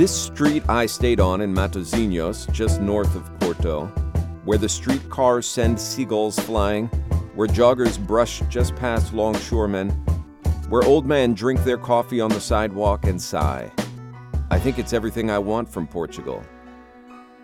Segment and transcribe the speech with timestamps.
[0.00, 3.84] This street I stayed on in Matosinhos, just north of Porto,
[4.46, 6.86] where the streetcars send seagulls flying,
[7.34, 9.90] where joggers brush just past longshoremen,
[10.70, 13.70] where old men drink their coffee on the sidewalk and sigh.
[14.50, 16.42] I think it's everything I want from Portugal.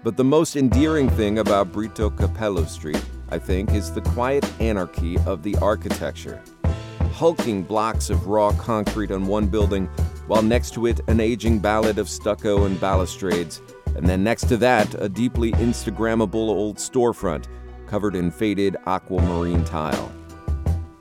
[0.02, 5.19] But the most endearing thing about Brito Capelo Street, I think, is the quiet anarchy
[5.27, 6.42] of the architecture.
[7.12, 9.91] Hulking blocks of raw concrete on one building,
[10.27, 13.60] while next to it, an aging ballad of stucco and balustrades,
[13.94, 17.46] and then next to that, a deeply Instagrammable old storefront
[17.86, 20.12] covered in faded aquamarine tile.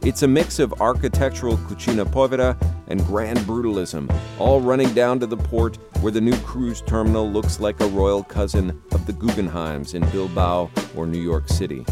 [0.02, 2.56] It's a mix of architectural cucina povera
[2.88, 7.60] and grand brutalism, all running down to the port where the new cruise terminal looks
[7.60, 11.84] like a royal cousin of the Guggenheims in Bilbao or New York City.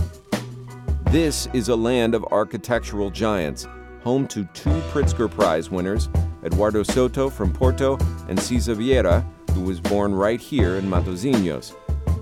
[1.05, 3.67] This is a land of architectural giants,
[4.03, 6.07] home to two Pritzker Prize winners,
[6.45, 11.71] Eduardo Souto from Porto and Siza Vieira, who was born right here in Matosinhos,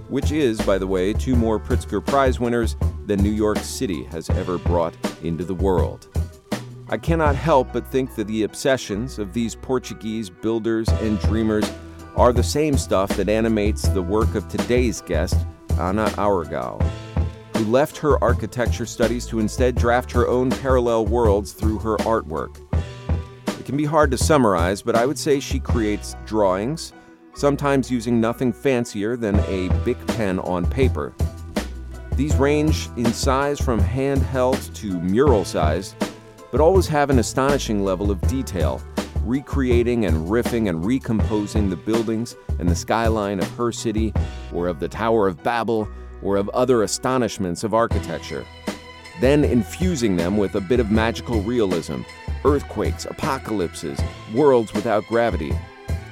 [0.10, 4.30] which is, by the way, two more Pritzker Prize winners than New York City has
[4.32, 6.08] ever brought into the world.
[6.90, 11.72] I cannot help but think that the obsessions of these Portuguese builders and dreamers
[12.18, 15.38] are the same stuff that animates the work of today's guest,
[15.80, 16.84] Ana Aragão,
[17.56, 22.58] who left her architecture studies to instead draft her own parallel worlds through her artwork.
[23.62, 26.94] It can be hard to summarize, but I would say she creates drawings,
[27.36, 31.14] sometimes using nothing fancier than a Bic pen on paper.
[32.14, 35.96] These range in size from handheld to mural sized,
[36.52, 38.82] but always have an astonishing level of detail,
[39.24, 44.12] recreating and riffing and recomposing the buildings and the skyline of her city,
[44.52, 45.88] or of the Tower of Babel,
[46.24, 48.44] or of other astonishments of architecture.
[49.20, 52.02] Then infusing them with a bit of magical realism
[52.46, 54.00] earthquakes, apocalypses,
[54.34, 55.54] worlds without gravity.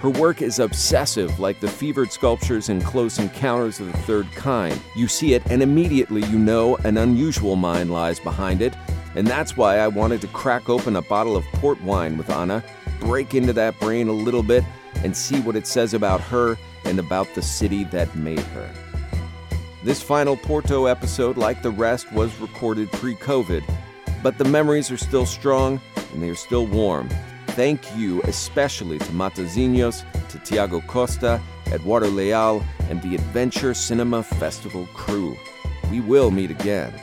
[0.01, 4.79] Her work is obsessive, like the fevered sculptures in Close Encounters of the Third Kind.
[4.95, 8.73] You see it, and immediately you know an unusual mind lies behind it,
[9.15, 12.63] and that's why I wanted to crack open a bottle of port wine with Anna,
[13.01, 14.63] break into that brain a little bit,
[15.03, 18.69] and see what it says about her and about the city that made her.
[19.83, 23.63] This final Porto episode, like the rest, was recorded pre COVID,
[24.23, 25.81] but the memories are still strong
[26.11, 27.09] and they are still warm.
[27.49, 34.87] Thank you especially to Matosinhos, to Tiago Costa, Eduardo Leal, and the Adventure Cinema Festival
[34.93, 35.35] crew.
[35.91, 36.93] We will meet again.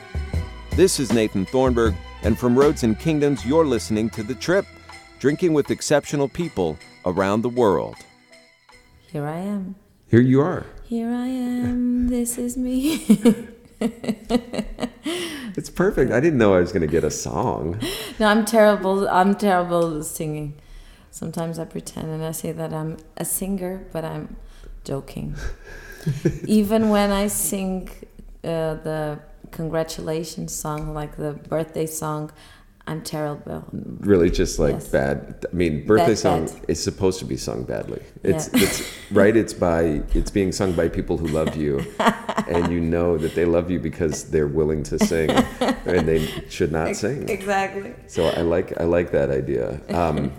[0.71, 4.65] This is Nathan Thornburgh, and from Roads and Kingdoms, you're listening to The Trip,
[5.19, 7.95] drinking with exceptional people around the world.
[9.11, 9.75] Here I am.
[10.09, 10.65] Here you are.
[10.83, 12.07] Here I am.
[12.07, 13.47] this is me.
[15.57, 16.11] It's perfect.
[16.11, 17.81] I didn't know I was going to get a song.
[18.19, 19.09] no, I'm terrible.
[19.09, 20.53] I'm terrible at singing.
[21.09, 24.35] Sometimes I pretend and I say that I'm a singer, but I'm
[24.83, 25.35] joking.
[26.45, 27.89] Even when I sing
[28.43, 32.31] uh, the congratulations song, like the birthday song,
[32.89, 33.65] I'm terrible.
[33.99, 34.87] Really, just like Yes.
[34.87, 35.45] bad.
[35.51, 36.55] I mean, birthday Bad, song bad.
[36.69, 38.01] is supposed to be sung badly.
[38.23, 38.63] It's Yeah.
[38.63, 38.81] it's
[39.11, 39.35] right.
[39.35, 41.83] It's by it's being sung by people who love you,
[42.47, 45.29] and you know that they love you because they're willing to sing,
[45.85, 47.27] and they should not sing.
[47.27, 47.93] Exactly.
[48.07, 49.81] So I like I like that idea.
[49.89, 50.31] Um,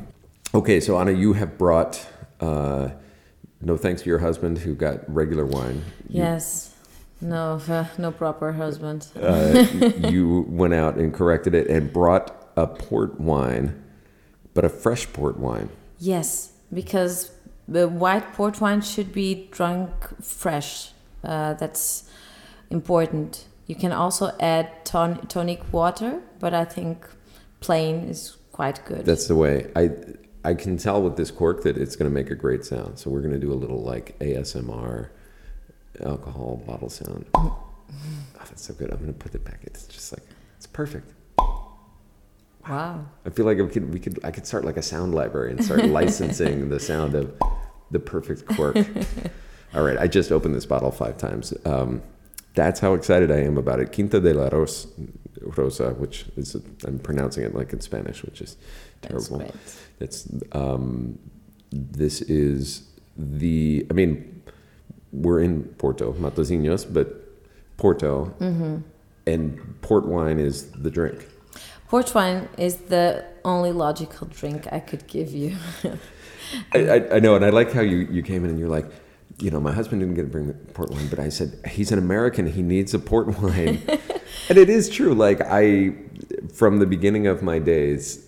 [0.54, 2.04] okay, so Anna, you have brought.
[2.41, 2.91] Uh,
[3.60, 5.82] no thanks to your husband who got regular wine.
[6.09, 6.72] You- Yes.
[7.20, 9.09] No, uh, no proper husband.
[9.20, 9.66] uh,
[10.09, 13.83] you went out and corrected it and brought a port wine,
[14.55, 15.69] but a fresh port wine.
[15.99, 17.31] Yes, because
[17.69, 19.91] the white port wine should be drunk
[20.22, 20.91] fresh.
[21.22, 22.10] Uh, that's
[22.71, 23.47] important.
[23.66, 27.07] You can also add ton- tonic water, but I think
[27.60, 29.04] plain is quite good.
[29.04, 29.71] That's the way.
[29.77, 29.91] I
[30.45, 32.99] I can tell with this cork that it's going to make a great sound.
[32.99, 35.09] So we're going to do a little like ASMR
[36.04, 37.27] alcohol bottle sound.
[38.41, 38.91] Oh, that's so good.
[38.91, 39.61] I'm going to put it back.
[39.63, 40.22] It's just like
[40.59, 41.11] it's perfect.
[42.68, 43.04] Wow.
[43.26, 45.65] I feel like we could we could I could start like a sound library and
[45.65, 47.32] start licensing the sound of
[47.91, 48.76] the perfect cork.
[49.74, 51.53] All right, I just opened this bottle five times.
[51.65, 52.03] Um,
[52.54, 53.92] that's how excited I am about it.
[53.92, 54.86] Quinta de la Ros-
[55.42, 56.56] Rosa, which is
[56.86, 58.56] I'm pronouncing it like in Spanish, which is
[59.03, 59.47] That's terrible.
[59.50, 59.54] great.
[60.00, 61.18] It's um,
[61.70, 62.82] this is
[63.16, 64.42] the I mean
[65.12, 67.15] we're in Porto, Matosinhos, but
[67.76, 68.76] Porto, Mm-hmm.
[69.26, 71.26] and port wine is the drink.
[71.89, 75.57] Port wine is the only logical drink I could give you.
[76.75, 78.91] I, I, I know, and I like how you, you came in and you're like,
[79.41, 81.91] you know, my husband didn't get to bring the port wine, but I said he's
[81.91, 83.81] an American, he needs a port wine,
[84.49, 85.15] and it is true.
[85.15, 85.95] Like I,
[86.53, 88.27] from the beginning of my days,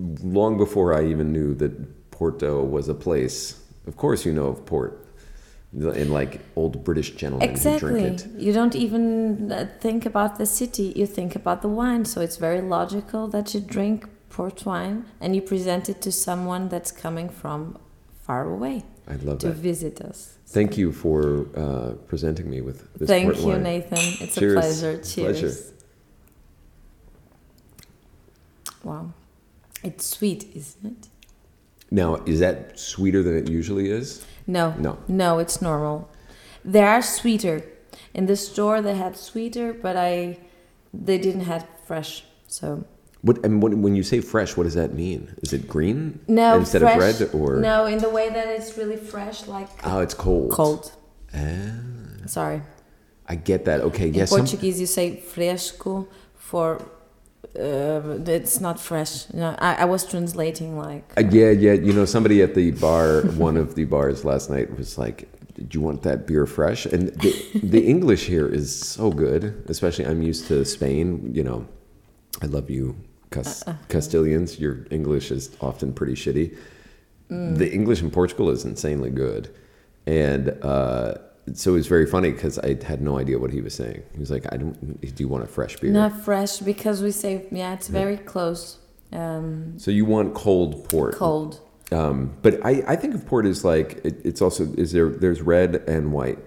[0.00, 4.66] long before I even knew that Porto was a place, Of course, you know of
[4.66, 5.05] port.
[5.72, 7.88] And like old British gentlemen Exactly.
[8.02, 8.40] who drink it.
[8.40, 12.04] You don't even uh, think about the city, you think about the wine.
[12.06, 16.68] So it's very logical that you drink port wine and you present it to someone
[16.68, 17.78] that's coming from
[18.22, 19.56] far away I'd love to that.
[19.56, 20.38] visit us.
[20.46, 23.20] Thank you for uh, presenting me with this port wine.
[23.20, 23.62] Thank port you, wine.
[23.62, 23.98] Nathan.
[24.24, 24.52] It's Cheers.
[24.54, 24.94] a pleasure.
[25.02, 25.40] Cheers.
[25.40, 25.52] Pleasure.
[28.84, 29.12] Wow.
[29.82, 31.08] It's sweet, isn't it?
[31.90, 34.24] Now, is that sweeter than it usually is?
[34.46, 34.74] No.
[34.78, 34.98] No.
[35.08, 36.08] No, it's normal.
[36.64, 37.62] They are sweeter.
[38.14, 40.38] In the store they had sweeter, but I
[40.92, 42.24] they didn't have fresh.
[42.48, 42.84] So
[43.22, 45.34] What and what, when you say fresh, what does that mean?
[45.42, 48.76] Is it green no instead fresh, of red, or no in the way that it's
[48.78, 50.50] really fresh, like oh, it's cold.
[50.52, 50.92] cold.
[51.34, 52.62] Ah, Sorry.
[53.28, 53.80] I get that.
[53.80, 54.30] Okay, In yes.
[54.30, 56.80] some- Portuguese, you say fresco for.
[57.54, 59.32] Uh, it's not fresh.
[59.32, 61.12] No, I, I was translating like.
[61.16, 61.72] Uh, yeah, yeah.
[61.72, 65.74] You know, somebody at the bar, one of the bars last night was like, "Did
[65.74, 69.64] you want that beer fresh?" And the, the English here is so good.
[69.68, 71.30] Especially, I'm used to Spain.
[71.34, 71.66] You know,
[72.42, 72.96] I love you,
[73.30, 74.58] Cas- Castilians.
[74.58, 76.56] Your English is often pretty shitty.
[77.28, 79.48] The English in Portugal is insanely good,
[80.06, 81.14] and uh,
[81.54, 84.02] so it was very funny because I had no idea what he was saying.
[84.12, 85.00] He was like, "I don't.
[85.00, 88.78] Do you want a fresh beer?" Not fresh because we say yeah, it's very close.
[89.12, 91.14] Um, So you want cold port?
[91.14, 91.60] cold.
[91.92, 95.40] Um, but I, I think of port as like it, it's also is there there's
[95.40, 96.38] red and white.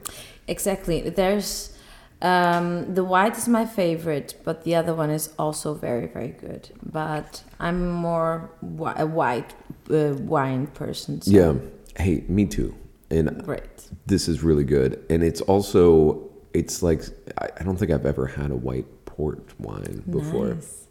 [0.47, 1.09] Exactly.
[1.09, 1.77] There's
[2.21, 6.69] um, the white is my favorite, but the other one is also very very good.
[6.83, 8.49] But I'm more
[8.97, 9.53] a white
[9.89, 11.21] uh, wine person.
[11.21, 11.53] So Yeah.
[11.95, 12.75] Hey, me too.
[13.11, 13.61] And Great.
[14.05, 15.03] this is really good.
[15.09, 17.03] And it's also it's like
[17.37, 20.53] I, don't think I've ever had a white port wine before.
[20.55, 20.85] Nice.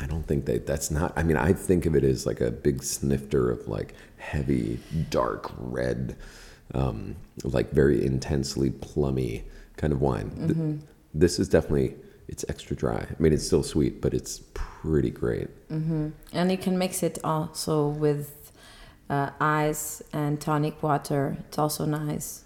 [0.00, 1.12] I don't think that that's not.
[1.16, 4.80] I mean, I think of it as like a big snifter of like heavy,
[5.10, 6.16] dark red,
[6.74, 9.44] um, like very intensely plummy
[9.76, 10.30] kind of wine.
[10.48, 10.80] Th-
[11.14, 11.94] This is definitely
[12.26, 13.06] it's extra dry.
[13.08, 15.48] I mean, it's still sweet, but it's pretty great.
[15.68, 18.43] hmm And you can mix it also with
[19.10, 21.36] uh, ice and tonic water.
[21.48, 22.44] It's also nice.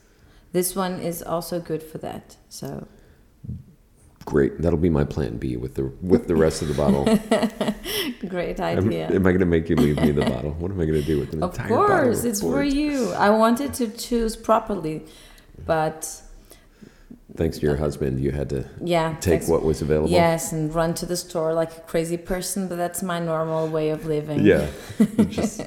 [0.53, 2.37] This one is also good for that.
[2.49, 2.87] So
[4.29, 4.61] Great.
[4.61, 7.05] That'll be my plan B with the with the rest of the bottle.
[8.29, 9.07] great Am, idea.
[9.07, 10.51] am I going to make you leave me the bottle?
[10.59, 11.85] What am I going to do with an Of entire bottle?
[11.85, 13.11] Of course, it's for you.
[13.13, 15.07] I wanted to choose properly,
[15.65, 16.21] but
[17.37, 20.11] Thanks to your husband, you had to yeah, take what was available.
[20.11, 23.91] Yes, and run to the store like a crazy person, but that's my normal way
[23.91, 24.45] of living.
[24.45, 24.67] Yeah,
[25.29, 25.61] just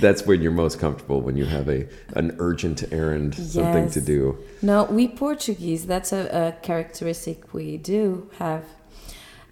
[0.00, 1.86] that's when you're most comfortable when you have a
[2.16, 4.38] an urgent errand, something to do.
[4.62, 8.64] No, we Portuguese, that's a, a characteristic we do have.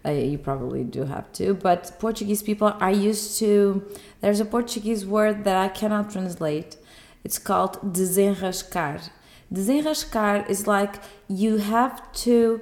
[0.04, 3.86] Uh, you probably do have too, but Portuguese people are used to.
[4.22, 6.76] There's a Portuguese word that I cannot translate.
[7.22, 9.10] It's called desenrascar.
[9.52, 10.96] Desenrascar is like
[11.28, 12.60] you have to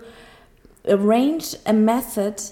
[0.87, 2.42] arrange a method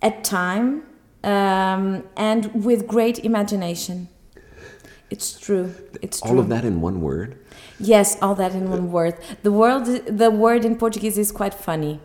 [0.00, 0.82] at time
[1.22, 4.08] um, and with great imagination.
[5.10, 5.74] It's true.
[6.00, 6.30] It's true.
[6.30, 7.38] All of that in one word.
[7.78, 9.14] Yes, all that in one word.
[9.42, 12.00] The word, the word in Portuguese is quite funny,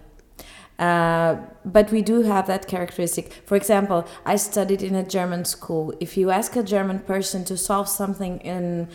[0.77, 3.31] uh, but we do have that characteristic.
[3.45, 5.93] For example, I studied in a German school.
[5.99, 8.89] If you ask a German person to solve something in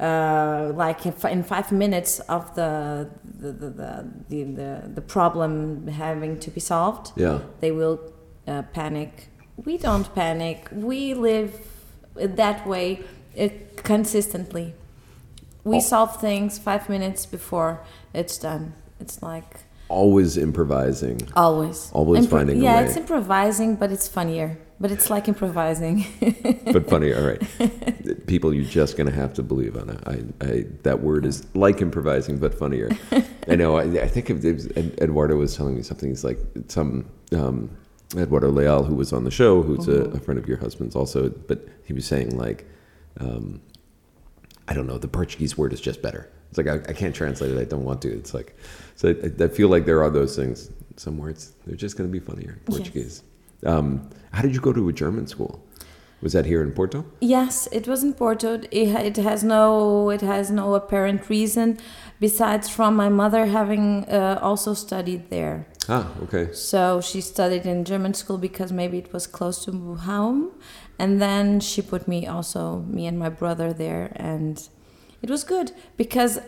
[0.00, 3.70] uh, like in, in five minutes of the the, the,
[4.28, 7.38] the, the, the problem having to be solved, Yeah.
[7.60, 7.98] they will
[8.46, 9.28] uh, panic.
[9.64, 10.68] We don't panic.
[10.72, 11.52] We live
[12.14, 13.00] that way
[13.38, 14.74] uh, consistently.
[15.64, 15.80] We Oh.
[15.80, 17.80] solve things five minutes before
[18.14, 18.72] it's done.
[19.00, 21.20] It's like Always improvising.
[21.36, 21.90] always.
[21.92, 24.58] Always finding a yeah, it's improvising, but it's funnier.
[24.78, 26.04] But it's like improvising.
[26.72, 27.14] but funny.
[27.14, 30.00] All right, people, you're just gonna have to believe on it.
[30.06, 32.90] I, I that word is like improvising, but funnier.
[33.48, 33.76] I know.
[33.76, 36.10] I, I think it was, Ed- Eduardo was telling me something.
[36.10, 37.70] He's like some um,
[38.16, 41.30] Eduardo Leal, who was on the show, who's a, a friend of your husband's also.
[41.30, 42.66] But he was saying like,
[43.18, 43.62] um,
[44.68, 44.98] I don't know.
[44.98, 46.30] The Portuguese word is just better.
[46.50, 47.58] It's like I, I can't translate it.
[47.58, 48.12] I don't want to.
[48.12, 48.54] It's like
[48.94, 49.08] so.
[49.08, 50.70] I, I feel like there are those things.
[50.96, 52.58] Some words they're just going to be funnier.
[52.68, 53.22] in Yes.
[53.64, 55.62] Um, how did you go to a German school?
[56.22, 57.04] Was that here in Porto?
[57.20, 58.54] Yes, it was in Porto.
[58.54, 61.78] It, it has no it has no apparent reason,
[62.20, 65.66] besides from my mother having uh, also studied there.
[65.88, 66.52] Ah, okay.
[66.52, 70.52] So she studied in German school because maybe it was close to home,
[70.98, 74.68] and then she put me also me and my brother there, and
[75.22, 76.40] it was good because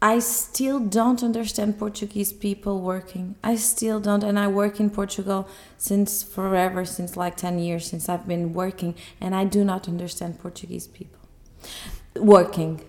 [0.00, 3.34] I still don't understand Portuguese people working.
[3.42, 8.08] I still don't, and I work in Portugal since forever, since like ten years since
[8.08, 11.18] I've been working, and I do not understand Portuguese people
[12.14, 12.80] working.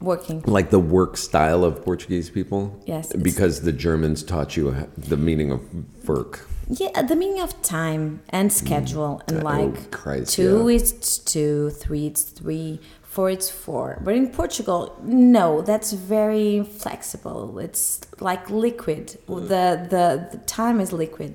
[0.00, 0.42] working.
[0.46, 2.82] Like the work style of Portuguese people?
[2.86, 5.60] Yes, Because the Germans taught you the meaning of
[6.08, 6.48] work.
[6.68, 9.28] Yeah, the meaning of time and schedule, mm.
[9.28, 10.76] and Oh, like Christ, two yeah.
[10.76, 12.80] is two, three it's three,
[13.16, 13.98] four it's four.
[14.04, 17.58] But in Portugal, no, that's very flexible.
[17.58, 19.06] It's like liquid.
[19.26, 21.32] The the the time is liquid.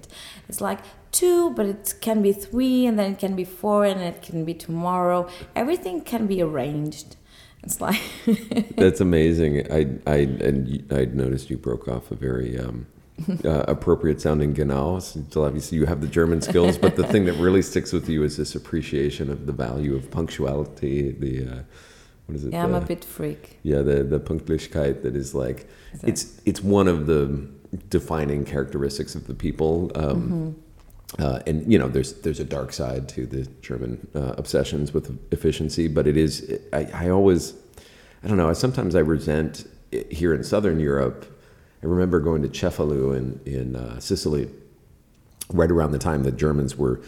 [0.48, 4.00] It's like two, but it can be three, and then it can be four, and
[4.00, 5.28] it can be tomorrow.
[5.56, 7.10] Everything can be arranged.
[7.64, 8.02] It's like
[8.84, 9.54] That's amazing.
[9.80, 9.82] I
[10.18, 10.62] I and
[11.00, 12.86] I noticed you broke off a very um,
[13.46, 15.00] uh, appropriate sounding genau.
[15.00, 18.24] So obviously you have the German skills, but the thing that really sticks with you
[18.24, 21.12] is this appreciation of the value of punctuality.
[21.12, 21.62] The uh,
[22.26, 22.54] what is it?
[22.54, 23.60] yeah, I'm the, a bit freak.
[23.64, 25.68] yeah, the the Pünktlichkeit that is like
[26.04, 27.48] it's it's one of the
[27.90, 29.92] defining characteristics of the people.
[29.96, 30.56] Um,
[31.20, 35.20] uh, and you know, there's there's a dark side to the German uh, obsessions with
[35.32, 36.58] efficiency, but it is.
[36.72, 37.54] I, I always,
[38.24, 38.50] I don't know.
[38.50, 41.26] I sometimes I resent it here in Southern Europe.
[41.84, 44.50] I remember going to Cefalu in in uh, Sicily,
[45.50, 47.02] right around the time the Germans were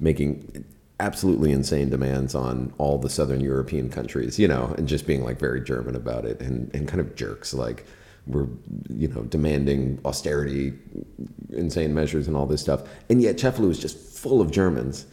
[0.00, 0.64] making
[0.98, 5.38] absolutely insane demands on all the Southern European countries, you know, and just being like
[5.38, 7.84] very German about it and, and kind of jerks like
[8.26, 8.46] we're,
[8.88, 10.72] you know, demanding austerity,
[11.50, 12.82] insane measures and all this stuff.
[13.08, 15.06] And yet Cefalu is just full of Germans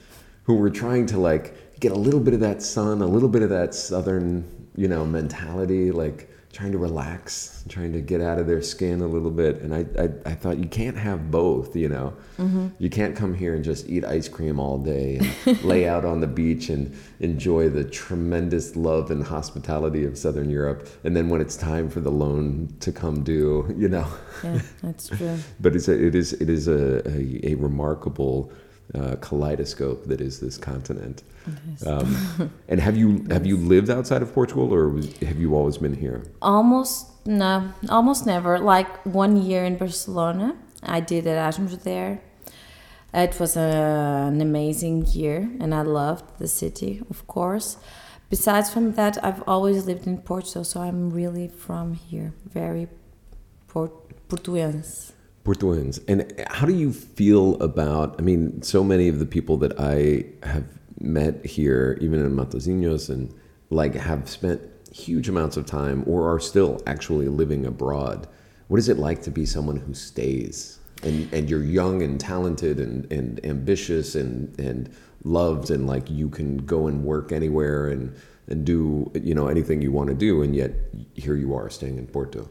[0.44, 3.42] who were trying to like get a little bit of that sun, a little bit
[3.42, 8.46] of that Southern, you know, mentality, like trying to relax, trying to get out of
[8.46, 9.60] their skin a little bit.
[9.62, 12.14] And I, I, I thought you can't have both, you know.
[12.38, 12.68] Mm-hmm.
[12.78, 16.22] You can't come here and just eat ice cream all day and lay out on
[16.22, 20.88] the beach and enjoy the tremendous love and hospitality of Southern Europe.
[21.04, 24.08] And then when it's time for the loan to come due, you know.
[24.44, 25.40] Yeah, that's true.
[25.60, 28.52] But it's a, it is it is a, a, a remarkable
[28.96, 31.24] uh, kaleidoscope that is this continent.
[31.86, 35.78] Um, and have you have you lived outside of Portugal, or was, have you always
[35.78, 36.24] been here?
[36.42, 38.60] Almost no, almost never.
[38.60, 42.22] Like one year in Barcelona, I did Erasmus there.
[43.14, 47.78] It was a, an amazing year, and I loved the city, of course.
[48.30, 52.88] Besides from that, I've always lived in Portugal, so I'm really from here, very
[53.68, 55.12] Port- Portuense.
[55.44, 56.00] Portuans.
[56.08, 58.16] And how do you feel about?
[58.18, 60.66] I mean, so many of the people that I have
[61.00, 63.34] met here, even in Matosinhos, and
[63.70, 68.28] like have spent huge amounts of time or are still actually living abroad.
[68.68, 70.80] What is it like to be someone who stays?
[71.02, 74.96] And, and you're young and talented and, and ambitious and, and
[75.26, 78.16] loved and like you can go and work anywhere and,
[78.48, 80.72] and do you know anything you want to do and yet
[81.14, 82.50] here you are staying in Porto.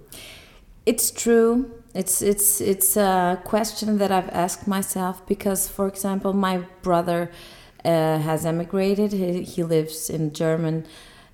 [0.85, 1.82] It's true.
[1.95, 7.31] It's it's it's a question that I've asked myself because, for example, my brother
[7.85, 9.13] uh, has emigrated.
[9.13, 10.87] He, he lives in German,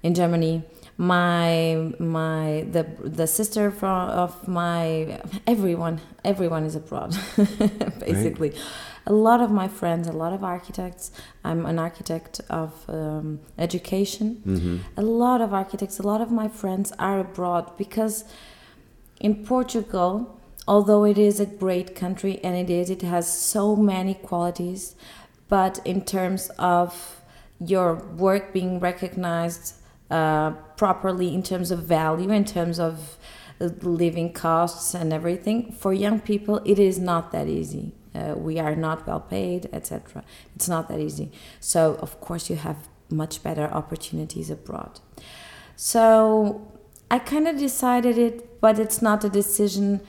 [0.02, 0.64] in Germany.
[0.96, 7.16] My my the the sister from of my everyone everyone is abroad,
[8.00, 8.52] basically.
[9.06, 11.12] A lot of my friends, a lot of architects.
[11.44, 14.42] I'm an architect of um, education.
[14.96, 18.24] A lot of architects, a lot of my friends are abroad because
[19.20, 20.37] in Portugal,
[20.68, 24.94] although it is a great country and it is, it has so many qualities,
[25.48, 27.22] but in terms of
[27.58, 29.74] your work being recognized
[30.10, 33.16] uh, properly, in terms of value, in terms of
[33.60, 37.94] uh, living costs and everything, for young people, it is not that easy.
[38.14, 40.22] Uh, we are not well paid, etc.
[40.54, 41.32] It's not that easy.
[41.60, 45.00] So, of course, you have much better opportunities abroad.
[45.76, 46.70] So,
[47.10, 50.00] I kind of decided it, but it's not a decision.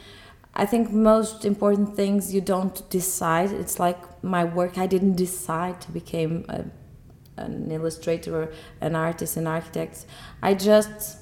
[0.53, 3.51] I think most important things you don't decide.
[3.51, 4.77] It's like my work.
[4.77, 6.65] I didn't decide to become a,
[7.37, 8.51] an illustrator or
[8.81, 10.05] an artist, an architect.
[10.41, 11.17] I just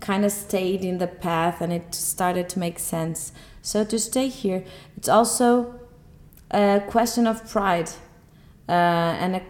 [0.00, 3.32] kind of stayed in the path, and it started to make sense.
[3.62, 4.64] So to stay here,
[4.96, 5.78] it's also
[6.50, 7.90] a question of pride
[8.68, 9.42] uh, and a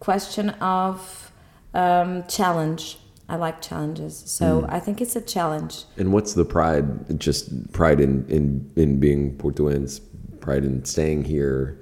[0.00, 1.30] question of
[1.74, 2.98] um, challenge.
[3.28, 5.84] I like challenges, so I think it's a challenge.
[5.98, 7.20] And what's the pride?
[7.20, 10.00] Just pride in in in being Portuense,
[10.40, 11.78] pride in staying here.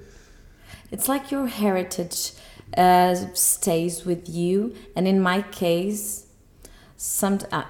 [0.91, 2.33] It's like your heritage
[2.77, 6.27] uh, stays with you, and in my case,
[6.97, 7.39] some.
[7.49, 7.63] Uh,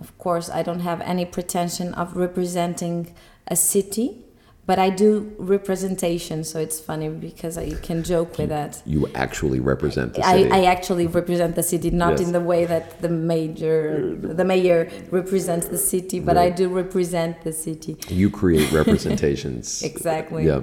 [0.00, 3.14] of course, I don't have any pretension of representing
[3.46, 4.24] a city,
[4.68, 6.44] but I do representation.
[6.44, 8.82] So it's funny because I can joke with that.
[8.84, 10.50] You actually represent the city.
[10.50, 12.20] I actually represent the city, not Yes.
[12.26, 17.32] in the way that the major, the mayor represents the city, but I do represent
[17.48, 17.96] the city.
[18.22, 19.82] you create representations.
[19.82, 20.42] Exactly.
[20.50, 20.60] Yeah.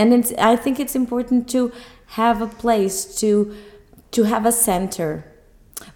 [0.00, 1.60] and it's, I think it's important to
[2.20, 3.28] have a place to
[4.16, 5.10] to have a center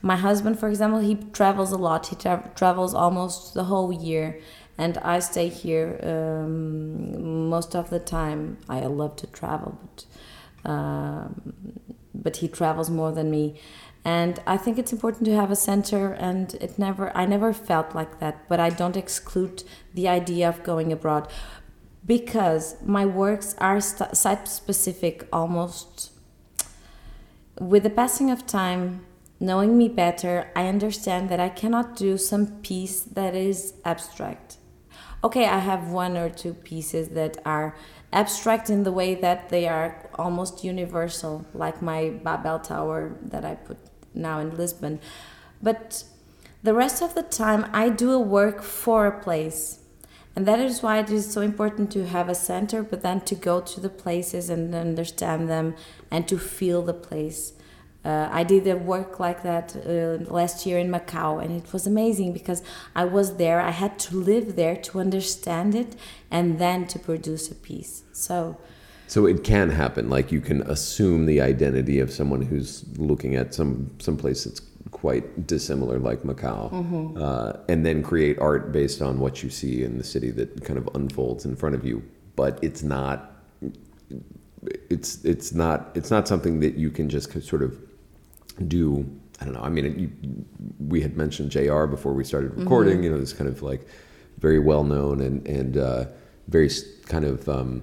[0.02, 2.06] my husband, for example, he travels a lot.
[2.08, 4.26] He tra- travels almost the whole year,
[4.80, 8.56] and I stay here um, most of the time.
[8.68, 11.52] I love to travel, but um,
[12.14, 13.60] but he travels more than me,
[14.04, 16.12] and I think it's important to have a center.
[16.12, 20.62] And it never, I never felt like that, but I don't exclude the idea of
[20.62, 21.28] going abroad
[22.06, 26.10] because my works are site specific almost.
[27.60, 29.04] With the passing of time
[29.42, 34.58] Knowing me better, I understand that I cannot do some piece that is abstract.
[35.22, 37.76] Okay, I have one or two pieces that are
[38.10, 43.56] abstract in the way that they are almost universal, like my Babel Tower that I
[43.56, 43.76] put
[44.14, 44.98] now in Lisbon.
[45.62, 46.04] But
[46.62, 49.80] the rest of the time, I do a work for a place.
[50.34, 53.34] And that is why it is so important to have a center, but then to
[53.34, 55.74] go to the places and understand them
[56.10, 57.52] and to feel the place.
[58.02, 61.86] Uh, I did a work like that uh, last year in Macau, and it was
[61.86, 62.62] amazing because
[62.96, 63.60] I was there.
[63.60, 65.96] I had to live there to understand it,
[66.30, 68.04] and then to produce a piece.
[68.12, 68.56] So,
[69.06, 70.08] so it can happen.
[70.08, 74.62] Like you can assume the identity of someone who's looking at some some place that's
[74.92, 77.22] quite dissimilar, like Macau, mm-hmm.
[77.22, 80.78] uh, and then create art based on what you see in the city that kind
[80.78, 82.02] of unfolds in front of you.
[82.34, 83.36] But it's not.
[84.88, 87.78] It's it's not it's not something that you can just sort of
[88.68, 89.06] do
[89.40, 89.62] I don't know.
[89.62, 90.10] I mean, it, you,
[90.78, 91.86] we had mentioned JR.
[91.86, 92.96] before we started recording.
[92.96, 93.04] Mm-hmm.
[93.04, 93.86] You know, this kind of like
[94.38, 96.04] very well known and and uh,
[96.48, 96.70] very
[97.06, 97.82] kind of um,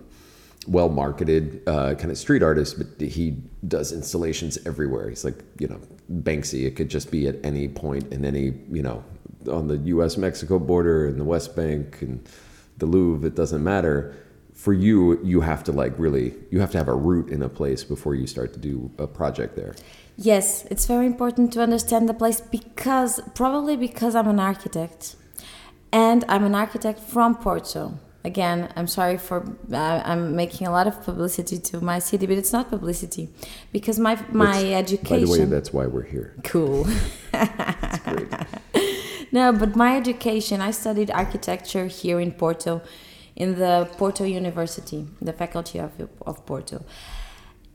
[0.68, 3.38] well marketed uh, kind of street artist, but he
[3.68, 5.10] does installations everywhere.
[5.10, 5.80] He's like you know
[6.12, 6.66] Banksy.
[6.66, 9.04] It could just be at any point in any you know
[9.50, 10.18] on the U.S.
[10.18, 12.28] Mexico border in the West Bank and
[12.78, 13.28] the Louvre.
[13.28, 14.16] It doesn't matter.
[14.54, 17.50] For you, you have to like really, you have to have a root in a
[17.50, 19.76] place before you start to do a project there.
[20.17, 25.15] Yes, it's very important to understand the place because probably because I'm an architect
[25.91, 27.99] and I'm an architect from Porto.
[28.25, 32.36] Again, I'm sorry for uh, I'm making a lot of publicity to my city, but
[32.36, 33.30] it's not publicity
[33.71, 35.27] because my my that's, education.
[35.27, 36.34] By the way, that's why we're here.
[36.43, 36.88] Cool.
[39.32, 42.82] no, but my education, I studied architecture here in Porto,
[43.36, 45.91] in the Porto University, the faculty of
[46.25, 46.84] of Porto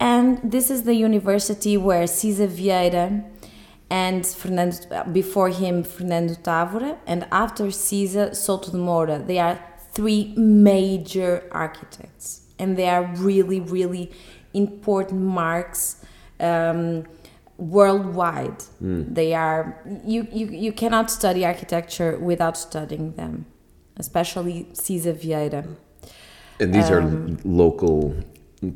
[0.03, 3.25] and this is the university where Siza Vieira
[3.89, 9.25] and Fernando, before him, Fernando Távora, and after Siza, Souto de Moura.
[9.25, 9.61] They are
[9.93, 14.11] three major architects, and they are really, really
[14.53, 16.05] important marks
[16.41, 17.05] um,
[17.57, 18.59] worldwide.
[18.83, 19.15] Mm.
[19.15, 23.47] They are you, you you cannot study architecture without studying them,
[23.99, 25.63] especially Siza Vieira.
[26.59, 28.17] And these um, are local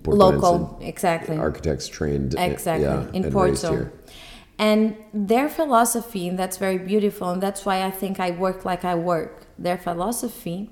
[0.06, 3.90] local exactly architects trained exactly yeah, in Porto.
[4.58, 8.86] And their philosophy, and that's very beautiful, and that's why I think I work like
[8.86, 9.46] I work.
[9.58, 10.70] Their philosophy,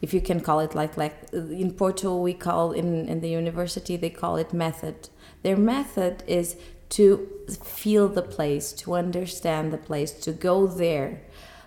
[0.00, 3.96] if you can call it like like in Porto we call in in the university
[3.96, 5.08] they call it method.
[5.42, 6.56] Their method is
[6.90, 7.28] to
[7.62, 11.22] feel the place, to understand the place, to go there.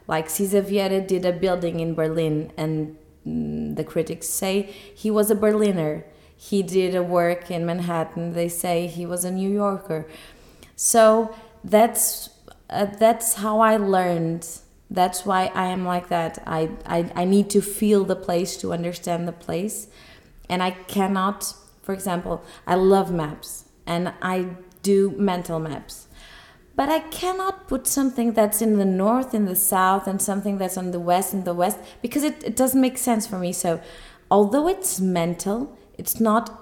[0.07, 4.63] Like Siza Vieira did a building in Berlin, and mm, the critics say
[4.95, 6.05] he was a Berliner
[6.49, 8.33] he did a work in Manhattan.
[8.33, 10.05] They say he was a New Yorker.
[10.75, 12.29] So that's
[12.69, 14.43] uh, that's how I learned.
[14.89, 16.43] That's why I am like that.
[16.45, 19.87] I, I I need to feel the place to understand the place,
[20.49, 21.53] and I cannot.
[21.81, 24.47] For example, I love maps and I
[24.81, 26.07] do mental maps.
[26.75, 30.77] But I cannot put something that's in the north, in the south, and something that's
[30.77, 33.51] on the west, in the west, because it, it doesn't make sense for me.
[33.51, 33.79] So,
[34.31, 36.59] although it's mental, it's not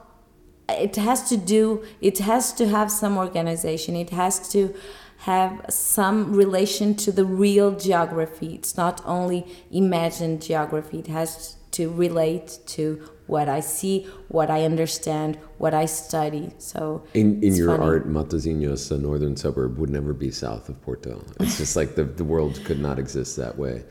[0.70, 3.96] it has to do it has to have some organization.
[3.96, 4.74] It has to
[5.20, 8.56] have some relation to the real geography.
[8.56, 11.00] It's not only imagined geography.
[11.00, 16.52] It has to relate to what i see what i understand what i study.
[16.58, 17.84] So in, in your funny.
[17.84, 21.24] art matosinhos a northern suburb would never be south of porto.
[21.40, 23.86] It's just like the, the world could not exist that way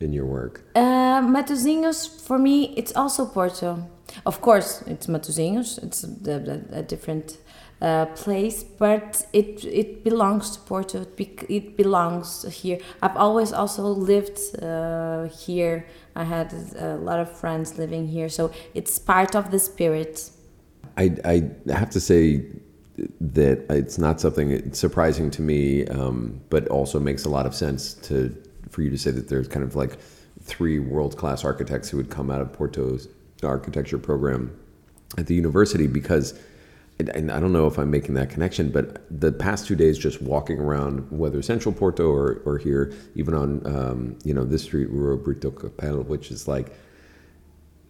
[0.00, 0.62] in your work.
[0.74, 3.86] Uh, matosinhos for me it's also porto
[4.26, 5.82] of course, it's Matosinhos.
[5.82, 7.38] It's a, a, different
[7.80, 11.02] uh, place, but it it belongs to Porto.
[11.02, 12.78] It, be, it belongs here.
[13.02, 15.86] I've always also lived uh, here.
[16.16, 20.30] I had a lot of friends living here, so it's part of the spirit.
[20.96, 22.44] I I have to say
[23.20, 27.94] that it's not something surprising to me, um, but also makes a lot of sense
[27.94, 28.34] to
[28.70, 29.98] for you to say that there's kind of like
[30.42, 33.08] three world class architects who would come out of Porto's
[33.46, 34.58] architecture program
[35.16, 36.38] at the university because
[36.98, 40.20] and, I don't know if I'm making that connection, but the past two days, just
[40.20, 44.90] walking around, whether Central Porto or, or here, even on um, you know this street,
[44.90, 46.74] Rua Brito Capel, which is like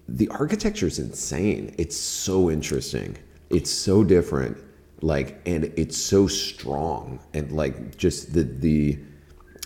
[0.09, 1.75] the architecture is insane.
[1.79, 3.17] It's so interesting.
[3.51, 4.59] It's so different.
[5.01, 8.99] Like, and it's so strong, and like just the the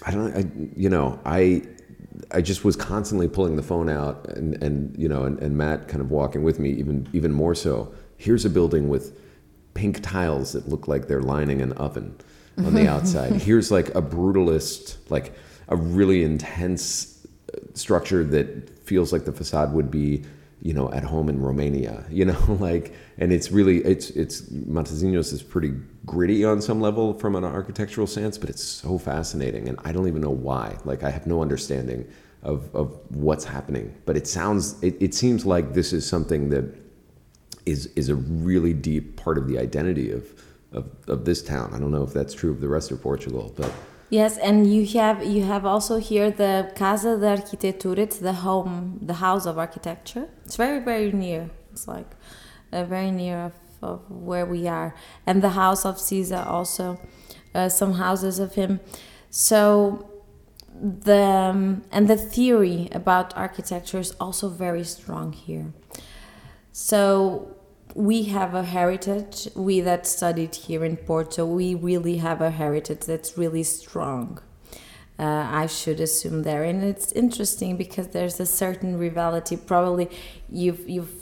[0.07, 0.45] I don't I,
[0.77, 1.63] you know I
[2.31, 5.89] I just was constantly pulling the phone out and, and you know and, and Matt
[5.89, 7.93] kind of walking with me even even more so.
[8.17, 9.19] Here's a building with
[9.75, 12.17] pink tiles that look like they're lining an oven
[12.59, 13.33] on the outside.
[13.43, 15.35] Here's like a brutalist, like
[15.69, 20.25] a really intense uh, structure that feels like the facade would be,
[20.63, 25.33] you know, at home in Romania, you know, like, and it's really, it's, it's, Matosinhos
[25.33, 25.75] is pretty
[26.07, 29.69] gritty on some level from an architectural sense, but it's so fascinating.
[29.69, 30.79] And I don't even know why.
[30.85, 32.09] Like, I have no understanding
[32.43, 36.83] of, of what's happening, but it sounds, it, it seems like this is something that
[37.67, 40.33] is is a really deep part of the identity of,
[40.73, 41.73] of of this town.
[41.73, 43.73] I don't know if that's true of the rest of Portugal, but
[44.13, 47.99] yes, and you have you have also here the Casa de Arquitetura.
[47.99, 50.29] It's the home, the house of architecture.
[50.45, 51.51] It's very very near.
[51.73, 52.11] It's like
[52.73, 54.95] uh, very near of, of where we are,
[55.27, 57.01] and the house of Siza also.
[57.55, 58.81] Uh, some houses of him.
[59.29, 60.09] So
[60.81, 65.73] the um, and the theory about architecture is also very strong here.
[66.73, 67.55] So
[67.95, 69.49] we have a heritage.
[69.55, 74.41] We that studied here in Porto, we really have a heritage that's really strong.
[75.19, 79.57] Uh, I should assume there, and it's interesting because there's a certain rivalry.
[79.57, 80.09] Probably
[80.49, 81.13] you've you've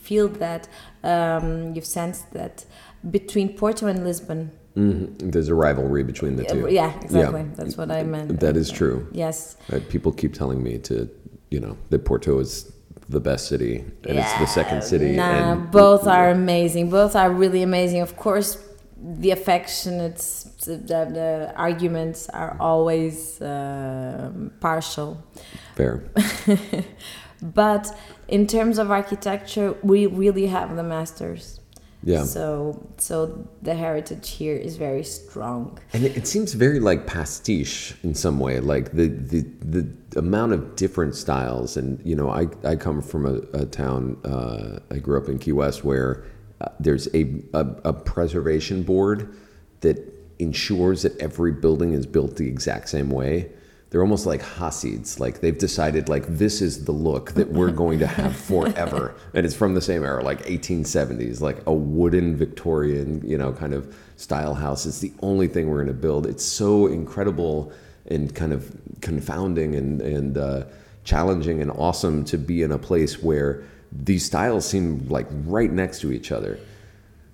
[0.00, 0.68] feel that
[1.04, 2.64] um, you've sensed that
[3.08, 4.50] between Porto and Lisbon.
[4.74, 5.30] Mm-hmm.
[5.30, 6.68] There's a rivalry between the two.
[6.70, 7.42] Yeah, exactly.
[7.42, 7.54] Yeah.
[7.54, 8.40] That's what I meant.
[8.40, 9.08] That is true.
[9.12, 9.56] Yes.
[9.72, 11.08] Uh, people keep telling me to,
[11.50, 12.72] you know, that Porto is
[13.08, 15.16] the best city and yeah, it's the second city.
[15.16, 16.90] Nah, and, both are amazing.
[16.90, 18.00] Both are really amazing.
[18.00, 18.58] Of course,
[18.96, 20.16] the affectionate,
[20.64, 25.22] the, the arguments are always uh, partial.
[25.76, 26.02] Fair.
[27.42, 27.96] but
[28.28, 31.60] in terms of architecture, we really have the masters.
[32.02, 32.24] Yeah.
[32.24, 35.78] So so the heritage here is very strong.
[35.92, 40.52] And it, it, seems very like pastiche in some way, like the the the amount
[40.52, 41.76] of different styles.
[41.76, 44.18] And you know, I I come from a, a town.
[44.24, 46.24] Uh, I grew up in Key West where
[46.60, 49.34] uh, there's a, a a preservation board
[49.80, 49.98] that
[50.38, 53.50] ensures that every building is built the exact same way
[53.90, 55.20] they're almost like Hasids.
[55.20, 59.14] Like they've decided like this is the look that we're going to have forever.
[59.32, 63.74] and it's from the same era, like 1870s, like a wooden Victorian, you know, kind
[63.74, 64.86] of style house.
[64.86, 66.26] It's the only thing we're going to build.
[66.26, 67.72] It's so incredible
[68.08, 70.64] and kind of confounding and, and uh,
[71.04, 76.00] challenging and awesome to be in a place where these styles seem like right next
[76.00, 76.58] to each other.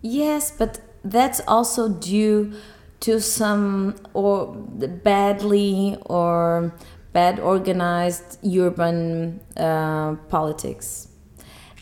[0.03, 2.53] Yes, but that's also due
[3.01, 4.55] to some or
[5.05, 6.73] badly or
[7.13, 11.09] bad organized urban uh, politics.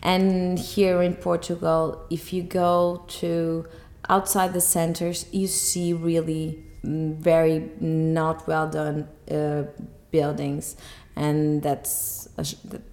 [0.03, 3.67] And here in Portugal, if you go to
[4.09, 9.63] outside the centers, you see really very not well done uh,
[10.11, 10.75] buildings,
[11.15, 12.45] and that's a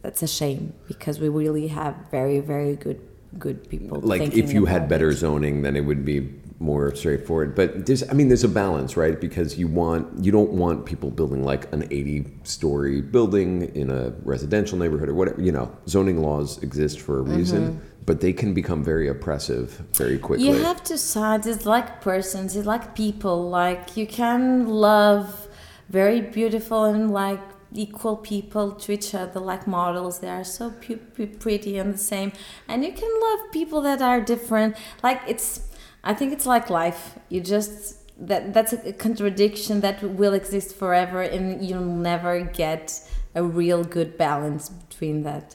[0.02, 3.00] that's a shame because we really have very very good
[3.38, 4.00] good people.
[4.00, 5.16] Like if you had better it.
[5.16, 6.28] zoning, then it would be
[6.60, 7.54] more straightforward.
[7.54, 9.20] But there's, I mean, there's a balance, right?
[9.20, 14.10] Because you want, you don't want people building like an 80 story building in a
[14.22, 15.40] residential neighborhood or whatever.
[15.40, 17.97] You know, zoning laws exist for a reason, mm-hmm.
[18.08, 19.68] But they can become very oppressive
[20.02, 20.46] very quickly.
[20.48, 21.46] You have to sides.
[21.46, 22.56] It's like persons.
[22.56, 23.38] It's like people.
[23.60, 25.26] Like you can love
[25.98, 30.70] very beautiful and like equal people to each other like models they are so
[31.38, 32.32] pretty and the same
[32.66, 35.68] and you can love people that are different like it's
[36.04, 37.18] I think it's like life.
[37.28, 43.00] You just that that's a contradiction that will exist forever, and you'll never get
[43.34, 45.54] a real good balance between that.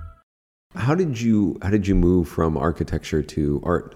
[0.75, 3.95] How did you how did you move from architecture to art?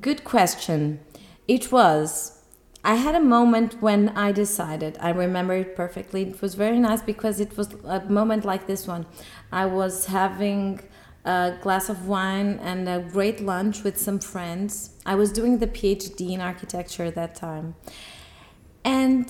[0.00, 1.00] Good question.
[1.48, 2.38] It was
[2.84, 4.98] I had a moment when I decided.
[5.00, 6.22] I remember it perfectly.
[6.22, 9.06] It was very nice because it was a moment like this one.
[9.52, 10.80] I was having
[11.24, 14.90] a glass of wine, and a great lunch with some friends.
[15.06, 17.76] I was doing the PhD in architecture at that time,
[18.84, 19.28] and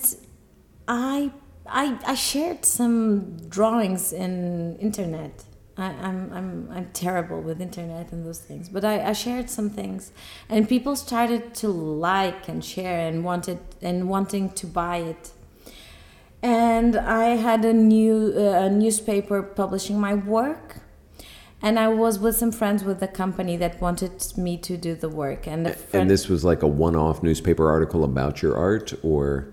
[0.87, 1.31] I
[1.67, 5.45] I, I shared some drawings in internet.
[5.77, 9.69] I, I'm, I'm, I'm terrible with internet and those things, but I, I shared some
[9.69, 10.11] things,
[10.47, 15.31] and people started to like and share and wanted and wanting to buy it.
[16.43, 20.77] And I had a new uh, a newspaper publishing my work,
[21.61, 25.09] and I was with some friends with the company that wanted me to do the
[25.09, 25.47] work.
[25.47, 29.47] And friend, And this was like a one-off newspaper article about your art, or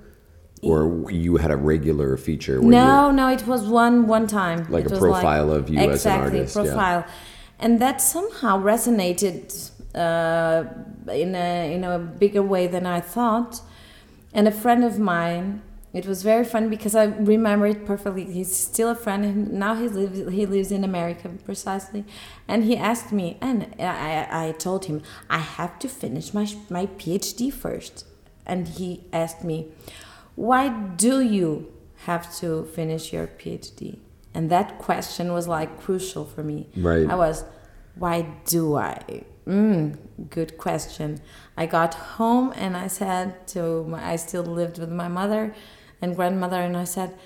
[0.62, 2.60] or you had a regular feature.
[2.60, 4.66] No, no, it was one one time.
[4.68, 6.62] Like It a profile of you as an exactly, artist, yeah.
[6.62, 7.06] profile,
[7.58, 10.64] and that somehow resonated uh,
[11.12, 13.62] in a in a bigger way than I thought.
[14.32, 18.24] And a friend of mine, it was very fun because I remember it perfectly.
[18.24, 22.04] He's still a friend, and now he lives he lives in America precisely.
[22.46, 26.86] And he asked me, and I I told him I have to finish my my
[26.86, 28.04] PhD first.
[28.46, 29.68] And he asked me,
[30.40, 31.70] why do you
[32.06, 33.98] have to finish your PhD?
[34.32, 36.66] And that question was like crucial for me.
[36.74, 37.06] Right.
[37.06, 37.44] I was,
[37.94, 39.24] why do I?
[39.46, 39.98] Mm,
[40.30, 41.20] good question.
[41.58, 45.54] I got home and I said to my, I still lived with my mother
[46.00, 47.18] and grandmother, and I said,